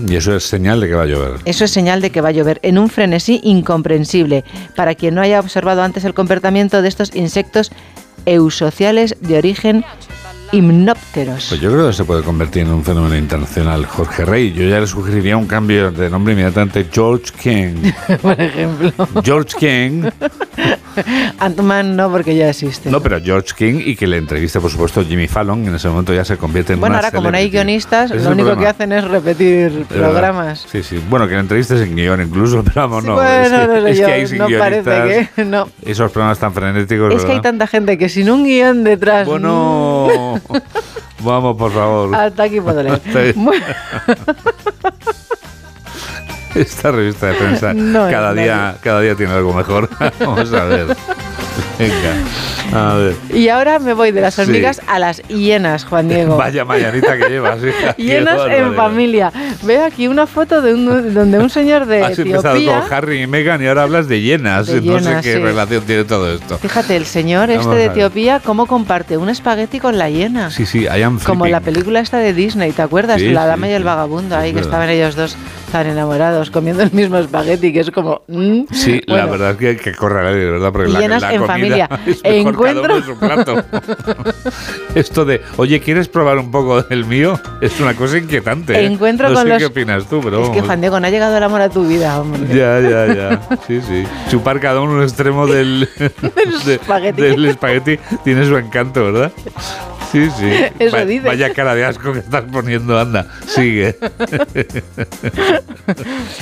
[0.09, 1.41] Y eso es señal de que va a llover.
[1.45, 4.45] Eso es señal de que va a llover en un frenesí incomprensible.
[4.74, 7.70] Para quien no haya observado antes el comportamiento de estos insectos
[8.26, 9.84] eusociales de origen
[10.53, 11.46] himnópteros.
[11.48, 13.86] Pues yo creo que se puede convertir en un fenómeno internacional.
[13.86, 16.86] Jorge Rey, yo ya le sugeriría un cambio de nombre inmediatamente.
[16.92, 17.92] George King.
[18.22, 18.92] Por ejemplo.
[19.22, 20.11] George King.
[21.38, 22.90] Ant-Man no, porque ya existe.
[22.90, 25.66] No, pero George King y que le entreviste, por supuesto, Jimmy Fallon.
[25.66, 28.30] En ese momento ya se convierte en Bueno, una ahora como no hay guionistas, lo
[28.30, 30.11] único que hacen es repetir verdad.
[30.11, 30.66] programas.
[30.70, 31.03] Sí, sí.
[31.09, 33.14] Bueno, que le entrevistes en guion incluso, pero vamos, no.
[33.14, 35.44] bueno, es que, no sé es yo, que hay sin no parece que...
[35.44, 35.68] No.
[35.84, 37.42] Esos programas tan frenéticos, Es que hay ¿verdad?
[37.51, 39.26] tanta gente que sin un guion detrás...
[39.26, 40.39] Bueno,
[41.20, 42.14] vamos, por favor.
[42.14, 43.01] Hasta aquí puedo leer.
[46.55, 49.88] Esta revista de prensa No cada día, cada día tiene algo mejor.
[50.18, 50.97] Vamos a ver.
[51.81, 53.14] Venga, a ver.
[53.35, 54.43] y ahora me voy de las Sí.
[54.43, 56.37] hormigas a las hienas, Juan Diego.
[56.37, 57.95] Vaya mañanita que llevas, hija.
[57.97, 59.33] Hienas en familia.
[59.62, 62.81] Veo aquí una foto de un, donde un señor de Has empezado Etiopía...
[62.83, 64.66] con Harry y Meghan y ahora hablas de hienas.
[64.66, 65.39] De no sé qué sí.
[65.39, 66.59] relación tiene todo esto.
[66.59, 67.85] Fíjate, el señor Vamos este de.
[67.87, 70.51] Etiopía, ¿cómo comparte un espagueti con la hiena?
[70.51, 73.20] Sí, sí, I am Como la película esta de Disney, ¿te acuerdas?
[73.20, 75.37] Sí, la dama y el vagabundo, ahí que estaban ellos dos
[75.72, 78.22] tan enamorados, comiendo el mismo espagueti, que es como...
[78.26, 78.62] mm.
[78.72, 81.88] Sí, la verdad es que hay que correr verdad, porque la, la comida familia.
[82.06, 83.64] es mejor Encuentro- cada uno en su plato.
[84.94, 87.38] Esto de, oye, ¿quieres probar un poco del mío?
[87.60, 88.74] Es una cosa inquietante.
[88.74, 88.86] ¿eh?
[88.86, 90.60] Encuentro no con sé los- qué opinas tú, pero Es que.
[90.62, 92.40] Juan Diego, no ha llegado el amor a tu vida, hombre.
[92.54, 93.40] Ya, ya, ya.
[93.66, 94.04] Sí, sí.
[94.30, 95.88] Chupar cada uno un extremo del,
[96.66, 97.22] de- espagueti.
[97.22, 99.32] del espagueti tiene su encanto, ¿verdad?
[100.10, 100.50] Sí, sí.
[100.80, 101.26] Eso Va- dice.
[101.28, 103.26] Vaya cara de asco que estás poniendo, anda.
[103.46, 103.96] Sigue.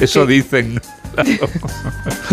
[0.01, 0.81] Eso dicen.
[1.23, 1.49] Claro.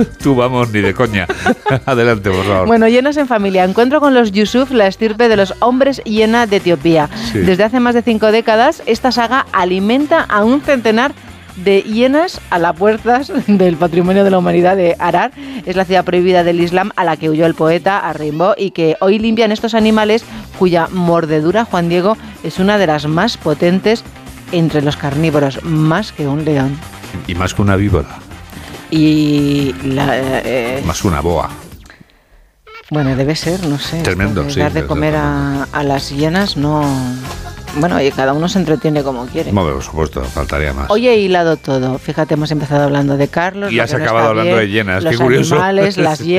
[0.21, 1.27] Tú vamos, ni de coña.
[1.85, 2.67] Adelante, por favor.
[2.67, 3.63] Bueno, hienas en familia.
[3.63, 7.09] Encuentro con los Yusuf, la estirpe de los hombres hiena de Etiopía.
[7.31, 7.39] Sí.
[7.39, 11.13] Desde hace más de cinco décadas, esta saga alimenta a un centenar
[11.55, 15.31] de hienas a las puertas del patrimonio de la humanidad de Arar.
[15.65, 18.71] Es la ciudad prohibida del Islam a la que huyó el poeta a Rimbaud y
[18.71, 20.25] que hoy limpian estos animales
[20.57, 24.03] cuya mordedura, Juan Diego, es una de las más potentes
[24.51, 26.77] entre los carnívoros, más que un león.
[27.27, 28.19] Y más que una víbora,
[28.97, 31.49] Y la, eh, más una boa.
[32.89, 34.01] Bueno, debe ser, no sé.
[34.03, 36.81] Tremendo, sí, Dar de comer a, a las hienas, no.
[37.75, 39.51] Bueno, y cada uno se entretiene como quiere.
[39.51, 40.89] Bueno, por supuesto, faltaría más.
[40.89, 41.97] Hoy he hilado todo.
[41.99, 43.71] Fíjate, hemos empezado hablando de Carlos.
[43.71, 45.55] Y has no acabado hablando bien, de hienas, Los qué curioso.
[45.55, 46.19] animales, las.
[46.19, 46.33] Sí,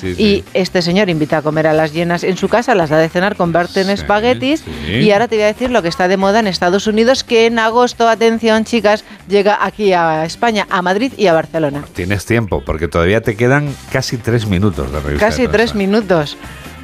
[0.00, 0.14] sí.
[0.18, 3.08] Y este señor invita a comer a las hienas en su casa, las da de
[3.08, 4.64] cenar, convierte en espaguetis.
[4.86, 4.92] sí.
[4.92, 7.46] Y ahora te voy a decir lo que está de moda en Estados Unidos, que
[7.46, 11.84] en agosto, atención chicas, llega aquí a España, a Madrid y a Barcelona.
[11.94, 15.26] Tienes tiempo, porque todavía te quedan casi tres minutos de revista.
[15.26, 16.36] Casi tres minutos.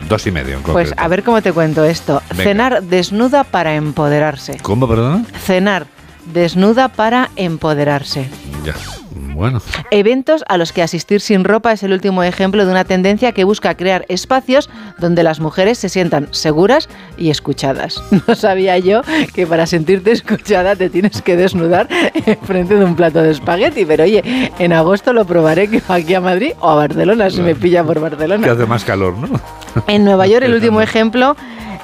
[0.09, 1.03] Dos y medio en Pues concreto.
[1.03, 2.23] a ver cómo te cuento esto.
[2.31, 2.43] Venga.
[2.45, 4.59] Cenar desnuda para empoderarse.
[4.63, 5.27] ¿Cómo, perdón?
[5.45, 5.87] Cenar
[6.33, 8.29] desnuda para empoderarse.
[8.65, 8.75] Ya.
[9.11, 9.61] Bueno.
[9.91, 13.45] Eventos a los que asistir sin ropa es el último ejemplo de una tendencia que
[13.45, 18.03] busca crear espacios donde las mujeres se sientan seguras y escuchadas.
[18.29, 19.01] No sabía yo
[19.35, 23.85] que para sentirte escuchada te tienes que desnudar en frente de un plato de espagueti,
[23.85, 24.23] pero oye,
[24.59, 27.99] en agosto lo probaré que aquí a Madrid o a Barcelona, si me pilla por
[27.99, 28.45] Barcelona.
[28.45, 29.41] Que hace más calor, ¿no?
[29.87, 31.35] En Nueva York, el último ejemplo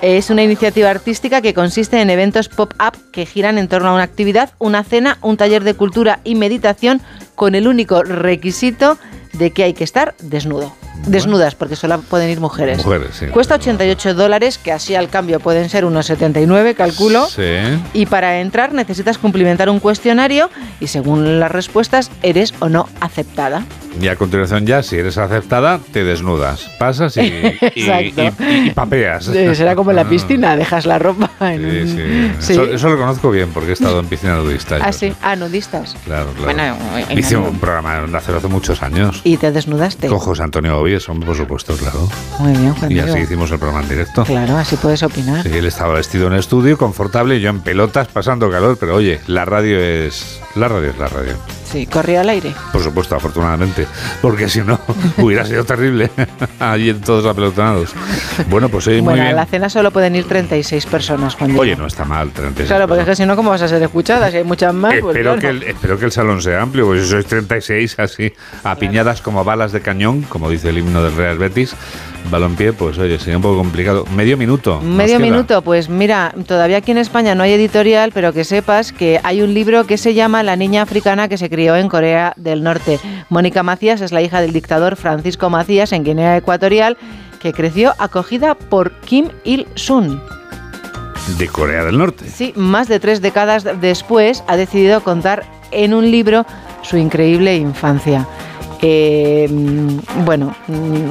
[0.03, 4.03] es una iniciativa artística que consiste en eventos pop-up que giran en torno a una
[4.03, 7.01] actividad, una cena, un taller de cultura y meditación
[7.35, 8.99] con el único requisito
[9.33, 10.73] de que hay que estar desnudo.
[11.07, 12.85] Desnudas, porque solo pueden ir mujeres.
[12.85, 13.27] Mujeres, sí.
[13.27, 17.27] Cuesta 88 dólares, que así al cambio pueden ser unos 79, calculo.
[17.27, 17.43] Sí.
[17.93, 23.65] Y para entrar necesitas cumplimentar un cuestionario y según las respuestas eres o no aceptada.
[24.01, 26.69] Y a continuación ya, si eres aceptada, te desnudas.
[26.79, 27.21] Pasas y,
[27.75, 28.45] y, Exacto.
[28.45, 29.25] y- y papeas.
[29.25, 30.09] Será como en la Ah.
[30.09, 31.89] piscina, dejas la ropa en Sí, un...
[31.89, 32.47] sí.
[32.47, 32.53] Sí.
[32.53, 34.77] Eso, eso lo conozco bien porque he estado en piscina nudista.
[34.83, 34.99] Ah, yo.
[34.99, 35.97] sí, ah, nudistas.
[36.05, 36.45] Claro, claro.
[36.45, 36.77] Bueno,
[37.09, 39.21] en- Hice un programa en hace, hace muchos años.
[39.25, 40.09] Y te desnudaste.
[40.09, 42.09] Con José Antonio Obies, hombre, por supuesto, claro.
[42.39, 44.23] Muy bien, Juan Y así hicimos el programa en directo.
[44.25, 45.43] Claro, así puedes opinar.
[45.43, 48.95] Sí, él estaba vestido en el estudio, confortable, y yo en pelotas, pasando calor, pero
[48.95, 50.41] oye, la radio es.
[50.55, 51.33] La radio es la radio.
[51.77, 52.55] Sí, corría al aire.
[52.73, 53.87] Por supuesto, afortunadamente,
[54.23, 54.81] porque si no,
[55.19, 56.11] hubiera sido terrible.
[56.59, 57.93] Allí en todos apelotonados.
[58.49, 59.37] Bueno, pues sí, muy bueno, a bien.
[59.37, 61.55] la cena solo pueden ir 36 personas, Juan.
[61.59, 62.67] Oye, no está mal, 36.
[62.67, 64.31] Claro, porque es que si no, ¿cómo vas a ser escuchada?
[64.31, 65.41] Si hay muchas más, pues Espero, claro.
[65.41, 68.33] que el, espero que el salón sea amplio, pues si sois 36 así,
[68.65, 71.77] apiñadas como balas de cañón, como dice el himno del Real Betis,
[72.31, 74.05] balompié, pues oye, sería un poco complicado.
[74.15, 74.81] Medio minuto.
[74.81, 79.21] Medio minuto, pues mira, todavía aquí en España no hay editorial, pero que sepas que
[79.23, 82.63] hay un libro que se llama La niña africana que se crió en Corea del
[82.63, 82.99] Norte.
[83.29, 86.97] Mónica Macías es la hija del dictador Francisco Macías en Guinea Ecuatorial,
[87.41, 90.19] que creció acogida por Kim Il-sung.
[91.39, 92.29] De Corea del Norte.
[92.29, 96.47] Sí, más de tres décadas después ha decidido contar en un libro
[96.83, 98.27] su increíble infancia.
[98.81, 101.11] Eh, mm, bueno, mm,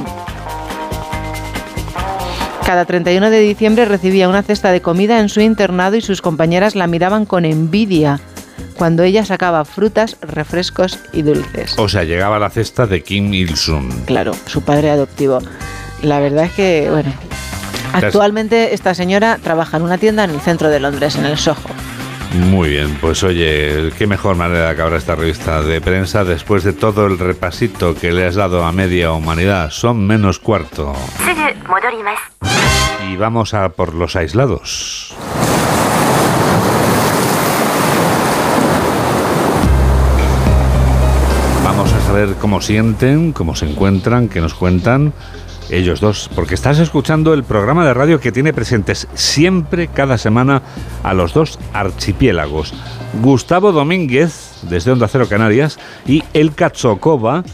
[2.66, 6.74] cada 31 de diciembre recibía una cesta de comida en su internado y sus compañeras
[6.74, 8.18] la miraban con envidia
[8.76, 11.78] cuando ella sacaba frutas, refrescos y dulces.
[11.78, 14.04] O sea, llegaba la cesta de Kim Il-sung.
[14.06, 15.38] Claro, su padre adoptivo.
[16.02, 17.12] La verdad es que, bueno,
[17.92, 21.62] actualmente esta señora trabaja en una tienda en el centro de Londres, en el Soho.
[22.36, 26.72] Muy bien, pues oye, qué mejor manera de acabar esta revista de prensa después de
[26.72, 29.70] todo el repasito que le has dado a media humanidad.
[29.70, 30.94] Son menos cuarto.
[33.10, 35.14] Y vamos a por los aislados.
[41.64, 45.12] Vamos a saber cómo sienten, cómo se encuentran, qué nos cuentan
[45.70, 50.62] ellos dos, porque estás escuchando el programa de radio que tiene presentes siempre, cada semana,
[51.02, 52.74] a los dos archipiélagos.
[53.22, 57.44] Gustavo Domínguez, desde Onda Cero Canarias, y El Catzocova,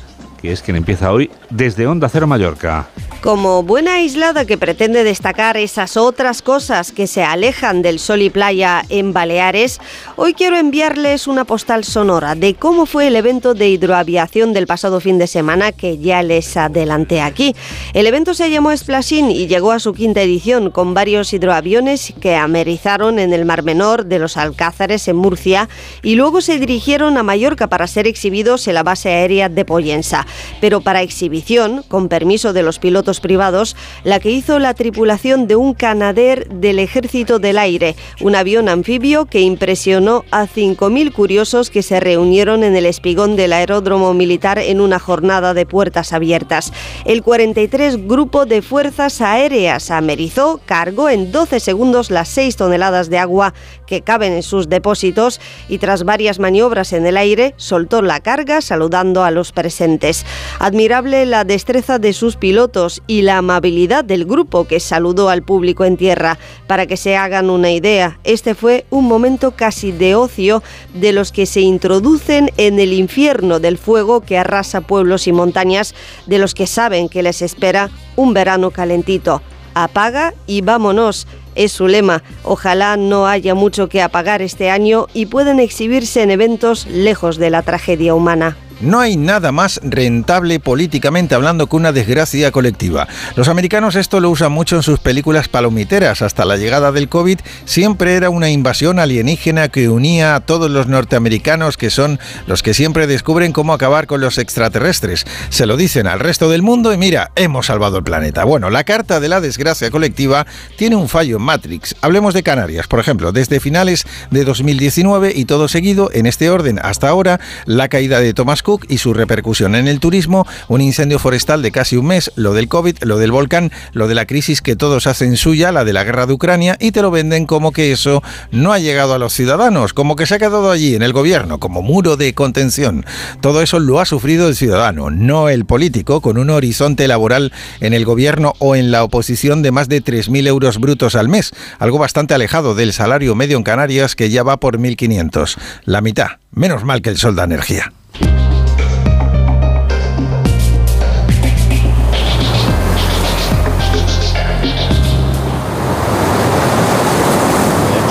[0.43, 2.89] que es quien empieza hoy, desde Onda Cero Mallorca.
[3.23, 8.31] Como buena aislada que pretende destacar esas otras cosas que se alejan del sol y
[8.31, 9.81] playa en Baleares,
[10.17, 14.99] hoy quiero enviarles una postal sonora de cómo fue el evento de hidroaviación del pasado
[14.99, 17.55] fin de semana que ya les adelanté aquí.
[17.95, 22.35] El evento se llamó Splashin y llegó a su quinta edición con varios hidroaviones que
[22.35, 25.69] amerizaron en el Mar Menor de los Alcázares en Murcia
[26.03, 30.27] y luego se dirigieron a Mallorca para ser exhibidos en la base aérea de Poyensa.
[30.61, 35.57] Pero para exhibición, con permiso de los pilotos privados, la que hizo la tripulación de
[35.57, 41.83] un Canadair del Ejército del Aire, un avión anfibio que impresionó a 5.000 curiosos que
[41.83, 46.73] se reunieron en el espigón del aeródromo militar en una jornada de puertas abiertas.
[47.05, 53.19] El 43 Grupo de Fuerzas Aéreas amerizó, cargó en 12 segundos las 6 toneladas de
[53.19, 53.55] agua
[53.87, 58.61] que caben en sus depósitos y tras varias maniobras en el aire soltó la carga
[58.61, 60.22] saludando a los presentes.
[60.59, 65.85] Admirable la destreza de sus pilotos y la amabilidad del grupo que saludó al público
[65.85, 66.39] en tierra.
[66.67, 70.63] Para que se hagan una idea, este fue un momento casi de ocio
[70.95, 75.95] de los que se introducen en el infierno del fuego que arrasa pueblos y montañas,
[76.27, 79.43] de los que saben que les espera un verano calentito.
[79.75, 81.27] Apaga y vámonos.
[81.55, 82.23] Es su lema.
[82.45, 87.51] Ojalá no haya mucho que apagar este año y puedan exhibirse en eventos lejos de
[87.51, 88.57] la tragedia humana.
[88.83, 93.07] No hay nada más rentable políticamente hablando que una desgracia colectiva.
[93.37, 96.21] Los americanos esto lo usan mucho en sus películas palomiteras.
[96.21, 100.89] Hasta la llegada del COVID siempre era una invasión alienígena que unía a todos los
[100.89, 102.19] norteamericanos que son
[102.49, 105.27] los que siempre descubren cómo acabar con los extraterrestres.
[105.49, 108.43] Se lo dicen al resto del mundo y mira, hemos salvado el planeta.
[108.43, 110.45] Bueno, la carta de la desgracia colectiva
[110.77, 111.95] tiene un fallo en Matrix.
[112.01, 116.81] Hablemos de Canarias, por ejemplo, desde finales de 2019 y todo seguido, en este orden
[116.83, 121.19] hasta ahora, la caída de Thomas Cook y su repercusión en el turismo, un incendio
[121.19, 124.63] forestal de casi un mes, lo del COVID, lo del volcán, lo de la crisis
[124.63, 127.73] que todos hacen suya, la de la guerra de Ucrania, y te lo venden como
[127.73, 131.03] que eso no ha llegado a los ciudadanos, como que se ha quedado allí en
[131.03, 133.05] el gobierno, como muro de contención.
[133.41, 137.95] Todo eso lo ha sufrido el ciudadano, no el político, con un horizonte laboral en
[137.95, 141.99] el gobierno o en la oposición de más de 3.000 euros brutos al mes, algo
[141.99, 146.29] bastante alejado del salario medio en Canarias que ya va por 1.500, la mitad.
[146.53, 147.93] Menos mal que el sol da energía.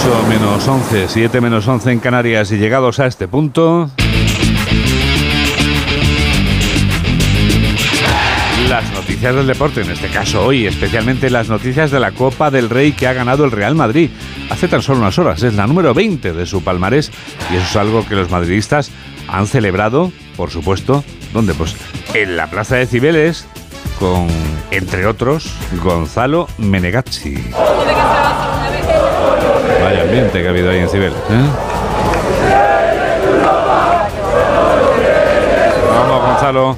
[0.04, 3.88] Ocho menos 11, 7 menos 11 en Canarias y llegados a este punto...
[8.68, 12.72] Las noticias del deporte, en este caso hoy, especialmente las noticias de la Copa del
[12.72, 14.10] Rey que ha ganado el Real Madrid
[14.50, 15.44] hace tan solo unas horas.
[15.44, 17.12] Es la número 20 de su palmarés
[17.52, 18.90] y eso es algo que los madridistas
[19.28, 21.54] han celebrado, por supuesto, ¿dónde?
[21.54, 21.76] Pues
[22.16, 23.46] en la Plaza de Cibeles
[24.00, 24.28] con,
[24.72, 27.36] entre otros, Gonzalo Menegazzi.
[29.92, 31.50] Vaya ambiente que ha habido ahí en Cibeles, ¿eh?
[35.94, 36.78] Vamos, Gonzalo.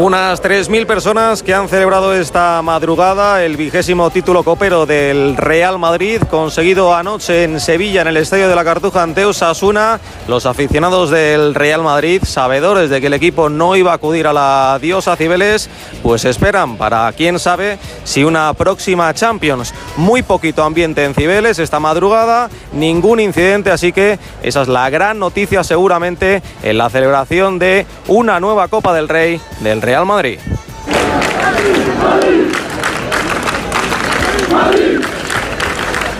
[0.00, 6.22] Unas 3.000 personas que han celebrado esta madrugada el vigésimo título copero del Real Madrid,
[6.22, 10.00] conseguido anoche en Sevilla, en el Estadio de la Cartuja ante Osasuna.
[10.26, 14.32] Los aficionados del Real Madrid, sabedores de que el equipo no iba a acudir a
[14.32, 15.68] la diosa Cibeles,
[16.02, 19.74] pues esperan para quién sabe si una próxima Champions.
[19.98, 25.18] Muy poquito ambiente en Cibeles esta madrugada, ningún incidente, así que esa es la gran
[25.18, 30.38] noticia seguramente en la celebración de una nueva Copa del Rey del Real Madrid.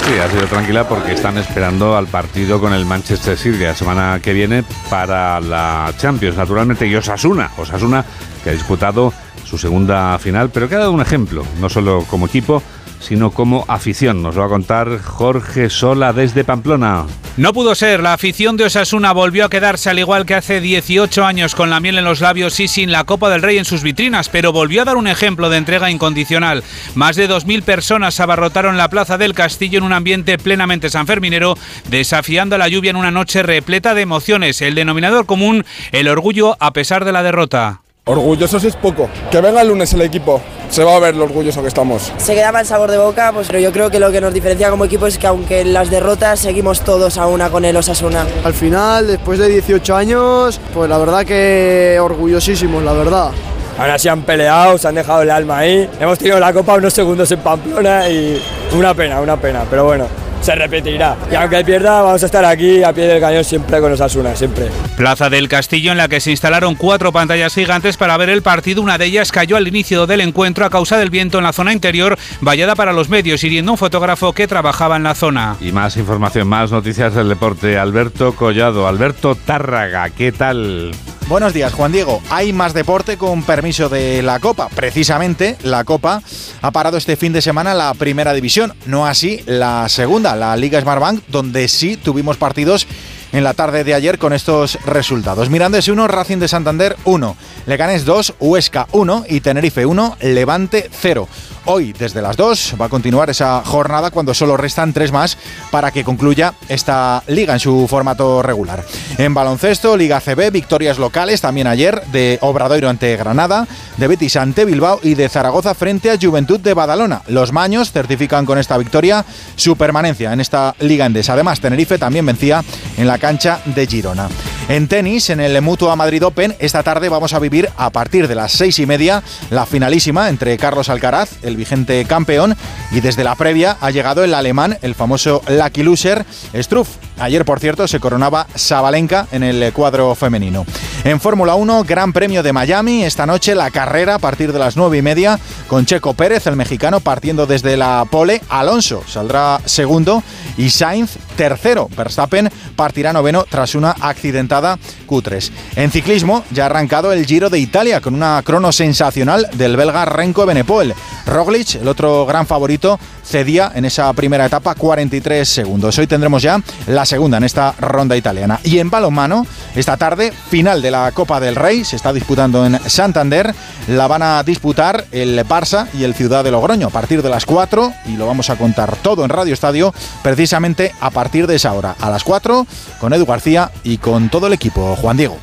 [0.04, 4.18] Sí, ha sido tranquila porque están esperando al partido con el Manchester City la semana
[4.20, 7.50] que viene para la Champions, naturalmente, y Osasuna.
[7.56, 8.04] Osasuna
[8.42, 9.12] que ha disputado
[9.44, 12.62] su segunda final, pero que ha dado un ejemplo, no solo como equipo,
[13.00, 14.22] sino como afición.
[14.22, 17.06] Nos va a contar Jorge Sola desde Pamplona.
[17.36, 21.24] No pudo ser, la afición de Osasuna volvió a quedarse al igual que hace 18
[21.24, 23.82] años con la miel en los labios y sin la Copa del Rey en sus
[23.82, 26.62] vitrinas, pero volvió a dar un ejemplo de entrega incondicional.
[26.94, 31.56] Más de 2.000 personas abarrotaron la Plaza del Castillo en un ambiente plenamente sanferminero,
[31.88, 34.60] desafiando a la lluvia en una noche repleta de emociones.
[34.60, 37.80] El denominador común, el orgullo a pesar de la derrota.
[38.06, 39.08] Orgullosos es poco.
[39.30, 40.40] Que venga el lunes el equipo.
[40.70, 42.12] Se va a ver lo orgulloso que estamos.
[42.16, 44.70] Se quedaba el sabor de boca, pues, pero yo creo que lo que nos diferencia
[44.70, 48.26] como equipo es que aunque en las derrotas seguimos todos a una con el Osasuna.
[48.44, 53.30] Al final, después de 18 años, pues la verdad que orgullosísimos, la verdad.
[53.78, 55.88] Ahora se han peleado, se han dejado el alma ahí.
[56.00, 58.42] Hemos tenido la copa unos segundos en Pamplona y
[58.76, 59.64] una pena, una pena.
[59.68, 60.06] Pero bueno,
[60.40, 61.16] se repetirá.
[61.30, 64.68] Y aunque pierda, vamos a estar aquí a pie del cañón siempre con Osasuna, siempre.
[64.96, 68.82] Plaza del Castillo en la que se instalaron cuatro pantallas gigantes para ver el partido.
[68.82, 71.72] Una de ellas cayó al inicio del encuentro a causa del viento en la zona
[71.72, 75.56] interior, vallada para los medios, hiriendo un fotógrafo que trabajaba en la zona.
[75.60, 77.78] Y más información, más noticias del deporte.
[77.78, 80.92] Alberto Collado, Alberto Tárraga, ¿qué tal?
[81.30, 82.20] Buenos días, Juan Diego.
[82.28, 84.68] Hay más deporte con permiso de la Copa.
[84.68, 86.24] Precisamente, la Copa
[86.60, 90.80] ha parado este fin de semana la primera división, no así la segunda, la Liga
[90.80, 92.88] Smartbank, donde sí tuvimos partidos
[93.30, 95.50] en la tarde de ayer con estos resultados.
[95.50, 101.28] Mirandés 1, Racing de Santander 1, Leganés 2, Huesca 1 y Tenerife 1, Levante 0.
[101.66, 105.36] Hoy, desde las 2, va a continuar esa jornada cuando solo restan tres más
[105.70, 108.84] para que concluya esta liga en su formato regular.
[109.18, 113.66] En baloncesto, Liga CB, victorias locales también ayer de Obradoiro ante Granada,
[113.98, 117.22] de Betis ante Bilbao y de Zaragoza frente a Juventud de Badalona.
[117.28, 119.24] Los maños certifican con esta victoria
[119.56, 121.34] su permanencia en esta liga endesa.
[121.34, 122.64] Además, Tenerife también vencía
[122.96, 124.28] en la cancha de Girona.
[124.70, 128.36] En tenis, en el Mutua Madrid Open, esta tarde vamos a vivir a partir de
[128.36, 132.56] las seis y media la finalísima entre Carlos Alcaraz, el vigente campeón,
[132.92, 136.88] y desde la previa ha llegado el alemán, el famoso Lucky Loser, Struff.
[137.18, 140.64] Ayer, por cierto, se coronaba Sabalenka en el cuadro femenino.
[141.02, 144.76] En Fórmula 1, Gran Premio de Miami, esta noche la carrera a partir de las
[144.76, 148.40] nueve y media con Checo Pérez, el mexicano, partiendo desde la pole.
[148.48, 150.22] Alonso saldrá segundo
[150.56, 151.88] y Sainz tercero.
[151.96, 154.78] Verstappen partirá noveno tras una accidentada
[155.08, 155.50] Q3.
[155.76, 160.04] En ciclismo ya ha arrancado el Giro de Italia con una crono sensacional del belga
[160.04, 160.92] Renko Benepoel.
[161.24, 165.96] Roglic, el otro gran favorito, cedía en esa primera etapa 43 segundos.
[165.96, 168.60] Hoy tendremos ya la segunda en esta ronda italiana.
[168.62, 172.78] Y en balonmano, esta tarde, final de la Copa del Rey, se está disputando en
[172.88, 173.54] Santander.
[173.88, 177.46] La van a disputar el Barça y el Ciudad de Logroño a partir de las
[177.46, 181.72] 4 y lo vamos a contar todo en Radio Estadio precisamente a partir de esa
[181.72, 182.66] hora, a las 4,
[182.98, 184.96] con Edu García y con todo el equipo.
[184.96, 185.38] Juan Diego.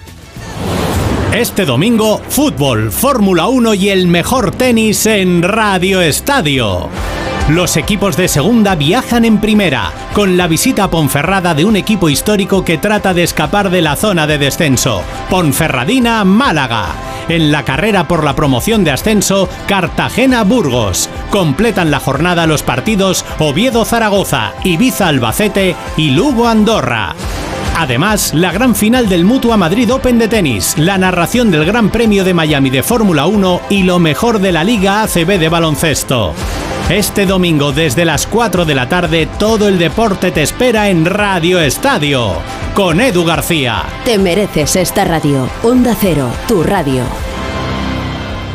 [1.33, 6.89] Este domingo, fútbol, Fórmula 1 y el mejor tenis en Radio Estadio.
[7.49, 12.09] Los equipos de segunda viajan en primera, con la visita a Ponferrada de un equipo
[12.09, 15.01] histórico que trata de escapar de la zona de descenso.
[15.29, 16.87] Ponferradina, Málaga.
[17.29, 21.09] En la carrera por la promoción de ascenso, Cartagena-Burgos.
[21.29, 27.15] Completan la jornada los partidos Oviedo-Zaragoza, Ibiza-Albacete y Lugo-Andorra.
[27.77, 32.25] Además, la gran final del Mutua Madrid Open de tenis, la narración del Gran Premio
[32.25, 36.33] de Miami de Fórmula 1 y lo mejor de la Liga ACB de baloncesto.
[36.89, 41.59] Este domingo desde las 4 de la tarde todo el deporte te espera en Radio
[41.59, 42.35] Estadio
[42.73, 43.83] con Edu García.
[44.05, 45.49] Te mereces esta radio.
[45.63, 47.03] Onda Cero, tu radio.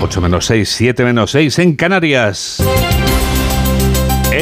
[0.01, 2.65] 8 menos 6, 7 menos 6 en Canarias.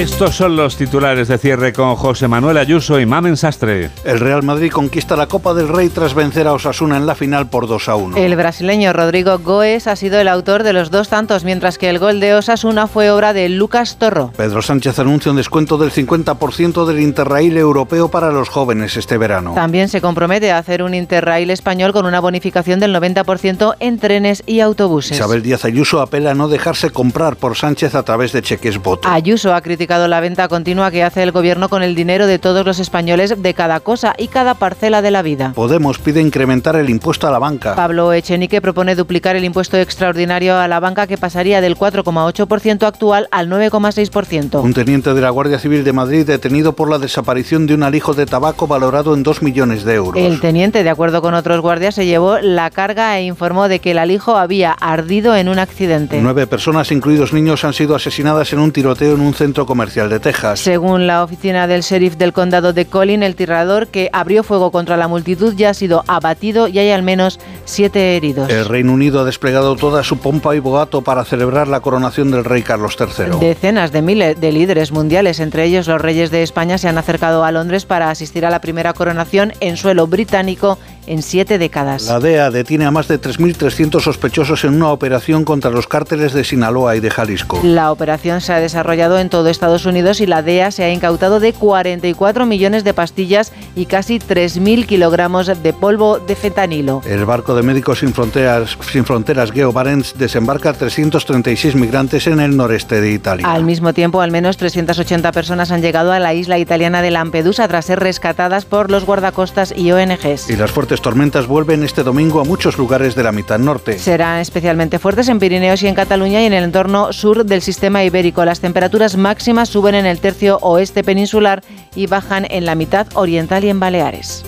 [0.01, 3.90] Estos son los titulares de cierre con José Manuel Ayuso y Mamen Sastre.
[4.03, 7.51] El Real Madrid conquista la Copa del Rey tras vencer a Osasuna en la final
[7.51, 8.16] por 2 a 1.
[8.16, 11.98] El brasileño Rodrigo Goes ha sido el autor de los dos tantos, mientras que el
[11.98, 14.32] gol de Osasuna fue obra de Lucas Torro.
[14.34, 19.53] Pedro Sánchez anuncia un descuento del 50% del Interrail europeo para los jóvenes este verano.
[19.55, 24.42] También se compromete a hacer un Interrail español con una bonificación del 90% en trenes
[24.46, 25.18] y autobuses.
[25.18, 29.07] Isabel Díaz Ayuso apela a no dejarse comprar por Sánchez a través de cheques voto.
[29.07, 32.64] Ayuso ha criticado la venta continua que hace el gobierno con el dinero de todos
[32.64, 35.53] los españoles de cada cosa y cada parcela de la vida.
[35.55, 37.74] Podemos pide incrementar el impuesto a la banca.
[37.74, 43.26] Pablo Echenique propone duplicar el impuesto extraordinario a la banca que pasaría del 4,8% actual
[43.32, 44.62] al 9,6%.
[44.62, 48.14] Un teniente de la Guardia Civil de Madrid detenido por la desaparición de un alijo
[48.14, 50.22] de tabaco valorado en 2 millones de euros.
[50.22, 53.91] El teniente, de acuerdo con otros guardias, se llevó la carga e informó de que
[53.91, 56.20] el alijo había ardido en un accidente.
[56.22, 60.20] Nueve personas, incluidos niños, han sido asesinadas en un tiroteo en un centro comercial de
[60.20, 60.61] Texas.
[60.61, 64.99] Según la oficina del sheriff del condado de Collin, el tirador que abrió fuego contra
[64.99, 68.51] la multitud ya ha sido abatido y hay al menos siete heridos.
[68.51, 72.45] El Reino Unido ha desplegado toda su pompa y boato para celebrar la coronación del
[72.45, 73.39] rey Carlos III.
[73.41, 77.43] Decenas de miles de líderes mundiales, entre ellos los reyes de España, se han acercado
[77.45, 80.78] a Londres para asistir a la primera coronación en suelo británico
[81.11, 82.07] en siete décadas.
[82.07, 86.45] La DEA detiene a más de 3.300 sospechosos en una operación contra los cárteles de
[86.45, 87.61] Sinaloa y de Jalisco.
[87.65, 91.41] La operación se ha desarrollado en todo Estados Unidos y la DEA se ha incautado
[91.41, 97.03] de 44 millones de pastillas y casi 3.000 kilogramos de polvo de fentanilo.
[97.05, 102.57] El barco de Médicos Sin Fronteras, Sin Fronteras Geo Barents desembarca 336 migrantes en el
[102.57, 103.53] noreste de Italia.
[103.53, 107.67] Al mismo tiempo, al menos 380 personas han llegado a la isla italiana de Lampedusa
[107.67, 110.49] tras ser rescatadas por los guardacostas y ONGs.
[110.49, 113.98] Y las fuertes tormentas vuelven este domingo a muchos lugares de la mitad norte.
[113.98, 118.05] Serán especialmente fuertes en Pirineos y en Cataluña y en el entorno sur del sistema
[118.05, 118.44] ibérico.
[118.44, 121.62] Las temperaturas máximas suben en el tercio oeste peninsular
[121.94, 124.44] y bajan en la mitad oriental y en Baleares.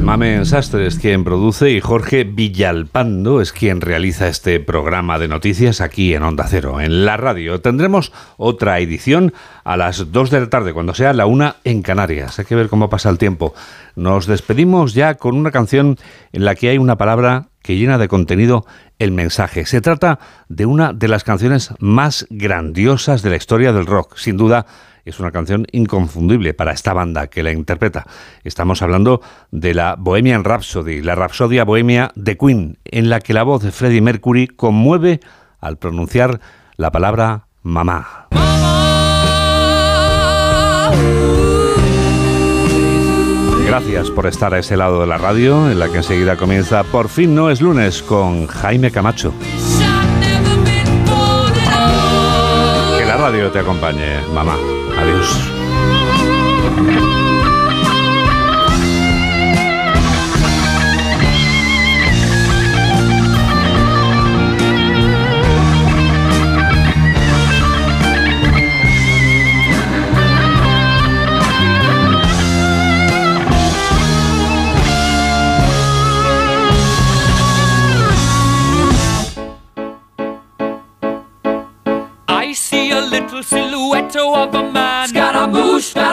[0.00, 5.80] Mamen Sastre es quien produce y Jorge Villalpando es quien realiza este programa de noticias
[5.80, 7.60] aquí en Onda Cero, en la radio.
[7.60, 9.34] Tendremos otra edición
[9.64, 12.38] a las 2 de la tarde, cuando sea la una en Canarias.
[12.38, 13.54] Hay que ver cómo pasa el tiempo.
[13.96, 15.98] Nos despedimos ya con una canción
[16.32, 18.64] en la que hay una palabra que llena de contenido
[18.98, 19.66] el mensaje.
[19.66, 20.18] Se trata
[20.48, 24.64] de una de las canciones más grandiosas de la historia del rock, sin duda
[25.08, 28.06] es una canción inconfundible para esta banda que la interpreta.
[28.44, 33.42] Estamos hablando de la Bohemian Rhapsody, la Rapsodia Bohemia de Queen, en la que la
[33.42, 35.20] voz de Freddie Mercury conmueve
[35.60, 36.40] al pronunciar
[36.76, 38.28] la palabra mamá.
[43.66, 47.08] Gracias por estar a ese lado de la radio, en la que enseguida comienza Por
[47.08, 49.34] fin no es lunes con Jaime Camacho.
[52.98, 54.77] Que la radio te acompañe, mamá.
[54.98, 56.07] Adiós.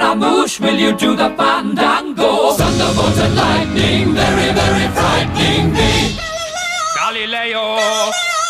[0.05, 2.51] Scaramouche, Scaramouche, will you do the fandango?
[2.53, 6.15] Thunderbolt and lightning, very, very frightening me.
[6.95, 7.65] Galileo,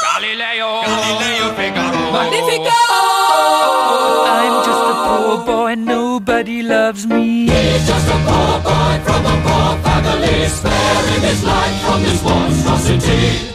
[0.04, 2.12] Galileo, Galileo Figaro.
[2.12, 2.82] Magnifico!
[4.36, 7.48] I'm just a poor boy, nobody loves me.
[7.48, 13.55] He's just a poor boy from a poor family, sparing his life from this monstrosity.